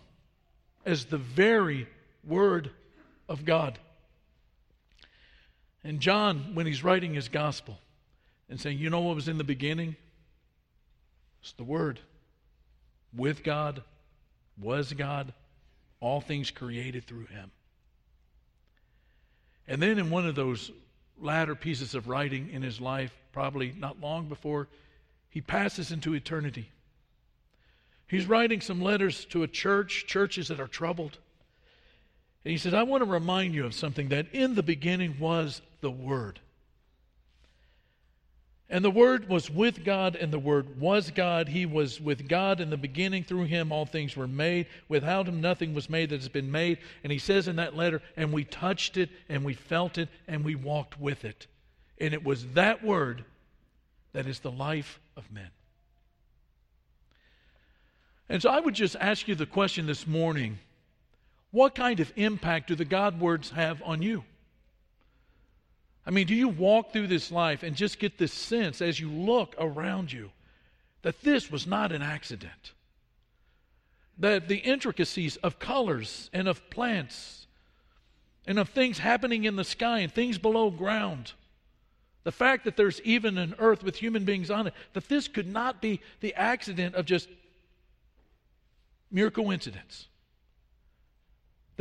as 0.86 1.06
the 1.06 1.17
very 1.17 1.88
Word 2.26 2.72
of 3.30 3.46
God. 3.46 3.80
And 5.84 6.00
John, 6.00 6.52
when 6.54 6.65
he's 6.65 6.84
writing 6.84 7.13
his 7.13 7.28
gospel 7.28 7.80
and 8.50 8.60
saying, 8.60 8.78
You 8.78 8.89
know 8.89 9.02
what 9.02 9.15
was 9.15 9.28
in 9.28 9.38
the 9.38 9.44
beginning? 9.44 9.96
It's 11.41 11.54
the 11.54 11.63
Word. 11.63 12.00
With 13.15 13.44
God, 13.44 13.82
was 14.62 14.94
God, 14.94 15.34
all 16.00 16.22
things 16.22 16.52
created 16.52 17.06
through 17.06 17.26
him. 17.26 17.52
And 19.67 19.82
then 19.82 20.00
in 20.00 20.10
one 20.10 20.28
of 20.28 20.36
those 20.36 20.72
latter 21.20 21.56
pieces 21.56 21.96
of 21.96 22.08
writing 22.08 22.50
in 22.52 22.62
his 22.62 22.82
life, 22.82 23.13
probably 23.32 23.74
not 23.78 24.00
long 24.00 24.28
before, 24.28 24.67
he 25.30 25.41
passes 25.41 25.91
into 25.91 26.13
eternity. 26.13 26.70
He's 28.08 28.26
writing 28.26 28.60
some 28.60 28.82
letters 28.82 29.26
to 29.26 29.44
a 29.44 29.48
church, 29.48 30.06
churches 30.08 30.50
that 30.50 30.60
are 30.60 30.67
troubled. 30.67 31.17
And 32.43 32.51
he 32.51 32.58
says, 32.58 32.73
I 32.73 32.84
want 32.84 33.04
to 33.04 33.10
remind 33.10 33.54
you 33.54 33.65
of 33.65 33.73
something 33.73 34.10
that 34.10 34.27
in 34.34 34.56
the 34.56 34.63
beginning 34.63 35.17
was 35.19 35.62
the 35.82 35.91
Word. 35.91 36.39
And 38.67 38.86
the 38.86 38.89
Word 38.89 39.27
was 39.27 39.49
with 39.49 39.84
God, 39.84 40.15
and 40.15 40.32
the 40.32 40.39
Word 40.39 40.80
was 40.80 41.12
God. 41.12 41.49
He 41.49 41.65
was 41.65 41.99
with 41.99 42.27
God 42.27 42.62
in 42.62 42.69
the 42.69 42.77
beginning. 42.77 43.25
Through 43.25 43.43
him, 43.43 43.71
all 43.71 43.86
things 43.86 44.15
were 44.15 44.27
made. 44.27 44.67
Without 44.88 45.27
him, 45.27 45.41
nothing 45.41 45.73
was 45.73 45.89
made 45.89 46.10
that 46.10 46.21
has 46.21 46.30
been 46.30 46.51
made. 46.51 46.77
And 47.04 47.12
he 47.12 47.19
says 47.19 47.49
in 47.49 47.58
that 47.58 47.75
letter, 47.75 48.01
and 48.15 48.32
we 48.32 48.45
touched 48.45 48.95
it, 48.95 49.10
and 49.27 49.43
we 49.43 49.54
felt 49.54 49.97
it, 49.97 50.08
and 50.27 50.45
we 50.45 50.56
walked 50.56 50.99
with 50.99 51.25
it. 51.25 51.47
And 51.99 52.13
it 52.13 52.23
was 52.23 52.45
that 52.54 52.84
Word 52.84 53.25
that 54.13 54.25
is 54.25 54.39
the 54.39 54.51
life 54.51 54.99
of 55.17 55.30
men. 55.32 55.49
And 58.30 58.41
so 58.41 58.49
I 58.49 58.62
would 58.62 58.73
just 58.73 58.95
ask 58.95 59.27
you 59.27 59.36
the 59.36 59.45
question 59.45 59.86
this 59.86 60.08
morning 60.08 60.60
what 61.52 61.76
kind 61.76 62.00
of 62.00 62.12
impact 62.16 62.68
do 62.68 62.76
the 62.76 62.86
God 62.86 63.20
words 63.20 63.52
have 63.52 63.82
on 63.84 64.02
you? 64.02 64.24
I 66.06 66.12
mean, 66.12 66.26
do 66.26 66.34
you 66.34 66.48
walk 66.48 66.92
through 66.92 67.08
this 67.08 67.32
life 67.32 67.62
and 67.62 67.76
just 67.76 68.00
get 68.00 68.18
this 68.18 68.34
sense 68.34 68.82
as 68.82 69.00
you 69.00 69.10
look 69.12 69.56
around 69.60 70.12
you 70.12 70.32
that 71.04 71.22
this 71.22 71.52
was 71.52 71.68
not 71.68 71.92
an 71.92 72.02
accident? 72.02 72.74
That 74.18 74.48
the 74.48 74.58
intricacies 74.58 75.36
of 75.38 75.60
colors 75.60 76.30
and 76.34 76.48
of 76.48 76.70
plants 76.70 77.46
and 78.48 78.58
of 78.58 78.70
things 78.70 78.98
happening 78.98 79.44
in 79.44 79.56
the 79.56 79.64
sky 79.64 80.00
and 80.00 80.12
things 80.12 80.38
below 80.38 80.72
ground, 80.72 81.34
the 82.24 82.32
fact 82.32 82.66
that 82.66 82.78
there's 82.78 83.02
even 83.02 83.38
an 83.38 83.56
earth 83.60 83.84
with 83.84 83.98
human 83.98 84.26
beings 84.26 84.50
on 84.50 84.68
it, 84.68 84.74
that 84.94 85.10
this 85.10 85.28
could 85.28 85.48
not 85.48 85.82
be 85.82 86.02
the 86.22 86.34
accident 86.34 86.96
of 86.96 87.06
just 87.06 87.30
mere 89.12 89.30
coincidence. 89.30 90.08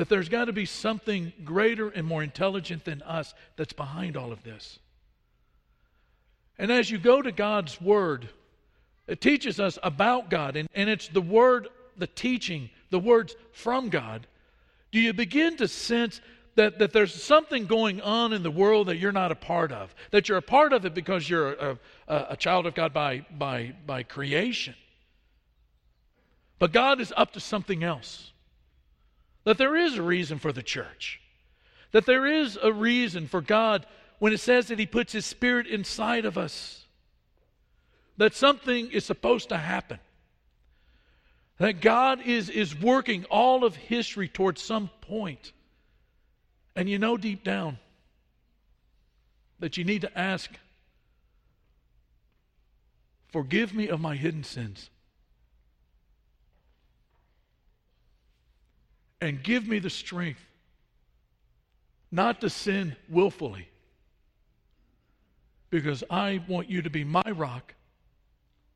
That 0.00 0.08
there's 0.08 0.30
got 0.30 0.46
to 0.46 0.54
be 0.54 0.64
something 0.64 1.30
greater 1.44 1.90
and 1.90 2.06
more 2.06 2.22
intelligent 2.22 2.86
than 2.86 3.02
us 3.02 3.34
that's 3.56 3.74
behind 3.74 4.16
all 4.16 4.32
of 4.32 4.42
this. 4.42 4.78
And 6.58 6.72
as 6.72 6.90
you 6.90 6.96
go 6.96 7.20
to 7.20 7.30
God's 7.30 7.78
Word, 7.78 8.30
it 9.06 9.20
teaches 9.20 9.60
us 9.60 9.78
about 9.82 10.30
God, 10.30 10.56
and, 10.56 10.70
and 10.74 10.88
it's 10.88 11.08
the 11.08 11.20
Word, 11.20 11.68
the 11.98 12.06
teaching, 12.06 12.70
the 12.88 12.98
words 12.98 13.36
from 13.52 13.90
God. 13.90 14.26
Do 14.90 15.00
you 15.00 15.12
begin 15.12 15.58
to 15.58 15.68
sense 15.68 16.22
that, 16.54 16.78
that 16.78 16.94
there's 16.94 17.22
something 17.22 17.66
going 17.66 18.00
on 18.00 18.32
in 18.32 18.42
the 18.42 18.50
world 18.50 18.86
that 18.86 18.96
you're 18.96 19.12
not 19.12 19.32
a 19.32 19.36
part 19.36 19.70
of? 19.70 19.94
That 20.12 20.30
you're 20.30 20.38
a 20.38 20.42
part 20.42 20.72
of 20.72 20.86
it 20.86 20.94
because 20.94 21.28
you're 21.28 21.52
a, 21.52 21.78
a, 22.08 22.26
a 22.30 22.36
child 22.38 22.64
of 22.64 22.74
God 22.74 22.94
by, 22.94 23.26
by, 23.36 23.74
by 23.84 24.02
creation? 24.02 24.74
But 26.58 26.72
God 26.72 27.02
is 27.02 27.12
up 27.14 27.34
to 27.34 27.40
something 27.40 27.84
else. 27.84 28.32
That 29.44 29.58
there 29.58 29.76
is 29.76 29.96
a 29.96 30.02
reason 30.02 30.38
for 30.38 30.52
the 30.52 30.62
church. 30.62 31.20
That 31.92 32.06
there 32.06 32.26
is 32.26 32.58
a 32.62 32.72
reason 32.72 33.26
for 33.26 33.40
God 33.40 33.86
when 34.18 34.32
it 34.32 34.40
says 34.40 34.68
that 34.68 34.78
He 34.78 34.86
puts 34.86 35.12
His 35.12 35.26
Spirit 35.26 35.66
inside 35.66 36.24
of 36.24 36.38
us. 36.38 36.84
That 38.16 38.34
something 38.34 38.90
is 38.90 39.04
supposed 39.04 39.48
to 39.48 39.56
happen. 39.56 39.98
That 41.58 41.80
God 41.80 42.22
is, 42.22 42.48
is 42.48 42.78
working 42.78 43.24
all 43.26 43.64
of 43.64 43.76
history 43.76 44.28
towards 44.28 44.62
some 44.62 44.90
point. 45.00 45.52
And 46.76 46.88
you 46.88 46.98
know 46.98 47.16
deep 47.16 47.44
down 47.44 47.78
that 49.58 49.76
you 49.76 49.84
need 49.84 50.02
to 50.02 50.18
ask, 50.18 50.50
Forgive 53.28 53.72
me 53.72 53.88
of 53.88 54.00
my 54.00 54.16
hidden 54.16 54.42
sins. 54.42 54.90
And 59.20 59.42
give 59.42 59.66
me 59.66 59.78
the 59.78 59.90
strength 59.90 60.40
not 62.10 62.40
to 62.40 62.50
sin 62.50 62.96
willfully 63.08 63.68
because 65.70 66.02
I 66.10 66.42
want 66.48 66.68
you 66.68 66.82
to 66.82 66.90
be 66.90 67.04
my 67.04 67.22
rock 67.34 67.74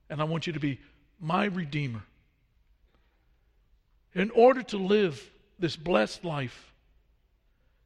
and 0.09 0.21
I 0.21 0.25
want 0.25 0.47
you 0.47 0.53
to 0.53 0.61
be 0.61 0.81
my 1.21 1.47
redeemer. 1.47 2.03
In 4.15 4.31
order 4.31 4.63
to 4.63 4.77
live 4.77 5.31
this 5.59 5.75
blessed 5.77 6.25
life 6.25 6.73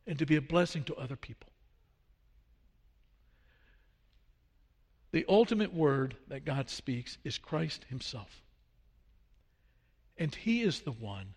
and 0.06 0.18
to 0.18 0.26
be 0.26 0.36
a 0.36 0.42
blessing 0.42 0.84
to 0.84 0.96
other 0.96 1.16
people. 1.16 1.48
The 5.12 5.24
ultimate 5.28 5.72
word 5.72 6.16
that 6.28 6.44
God 6.44 6.68
speaks 6.68 7.16
is 7.24 7.38
Christ 7.38 7.86
Himself. 7.88 8.42
And 10.18 10.34
He 10.34 10.62
is 10.62 10.80
the 10.80 10.92
one 10.92 11.34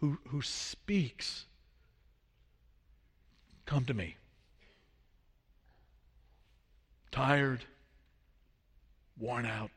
who, 0.00 0.18
who 0.28 0.42
speaks, 0.42 1.46
Come 3.66 3.84
to 3.86 3.94
me. 3.94 4.16
Tired, 7.10 7.64
worn 9.18 9.44
out, 9.44 9.70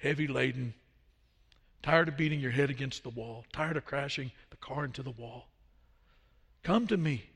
heavy 0.00 0.26
laden, 0.26 0.74
tired 1.82 2.08
of 2.08 2.16
beating 2.16 2.40
your 2.40 2.50
head 2.50 2.68
against 2.68 3.02
the 3.04 3.10
wall, 3.10 3.44
tired 3.52 3.76
of 3.76 3.84
crashing 3.84 4.32
the 4.50 4.56
car 4.56 4.84
into 4.84 5.02
the 5.02 5.10
wall. 5.10 5.46
Come 6.62 6.86
to 6.88 6.96
me 6.96 7.30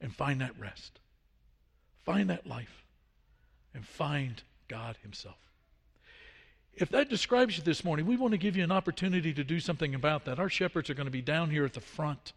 and 0.00 0.14
find 0.14 0.40
that 0.40 0.58
rest. 0.58 0.98
Find 2.04 2.28
that 2.30 2.46
life 2.46 2.84
and 3.72 3.86
find 3.86 4.42
God 4.68 4.96
Himself. 5.02 5.49
If 6.80 6.88
that 6.92 7.10
describes 7.10 7.58
you 7.58 7.62
this 7.62 7.84
morning, 7.84 8.06
we 8.06 8.16
want 8.16 8.32
to 8.32 8.38
give 8.38 8.56
you 8.56 8.64
an 8.64 8.72
opportunity 8.72 9.34
to 9.34 9.44
do 9.44 9.60
something 9.60 9.94
about 9.94 10.24
that. 10.24 10.38
Our 10.38 10.48
shepherds 10.48 10.88
are 10.88 10.94
going 10.94 11.06
to 11.06 11.10
be 11.10 11.20
down 11.20 11.50
here 11.50 11.66
at 11.66 11.74
the 11.74 11.80
front. 11.82 12.32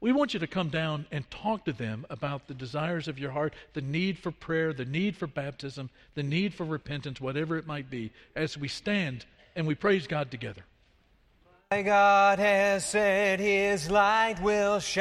We 0.00 0.12
want 0.12 0.32
you 0.32 0.38
to 0.38 0.46
come 0.46 0.68
down 0.68 1.06
and 1.10 1.28
talk 1.28 1.64
to 1.64 1.72
them 1.72 2.06
about 2.08 2.46
the 2.46 2.54
desires 2.54 3.08
of 3.08 3.18
your 3.18 3.32
heart, 3.32 3.52
the 3.72 3.80
need 3.80 4.16
for 4.16 4.30
prayer, 4.30 4.72
the 4.72 4.84
need 4.84 5.16
for 5.16 5.26
baptism, 5.26 5.90
the 6.14 6.22
need 6.22 6.54
for 6.54 6.64
repentance, 6.64 7.20
whatever 7.20 7.56
it 7.56 7.66
might 7.66 7.90
be, 7.90 8.12
as 8.36 8.56
we 8.56 8.68
stand 8.68 9.26
and 9.56 9.66
we 9.66 9.74
praise 9.74 10.06
God 10.06 10.30
together. 10.30 10.62
My 11.72 11.82
God 11.82 12.38
has 12.38 12.88
said 12.88 13.40
his 13.40 13.90
light 13.90 14.40
will 14.40 14.78
shine. 14.78 14.92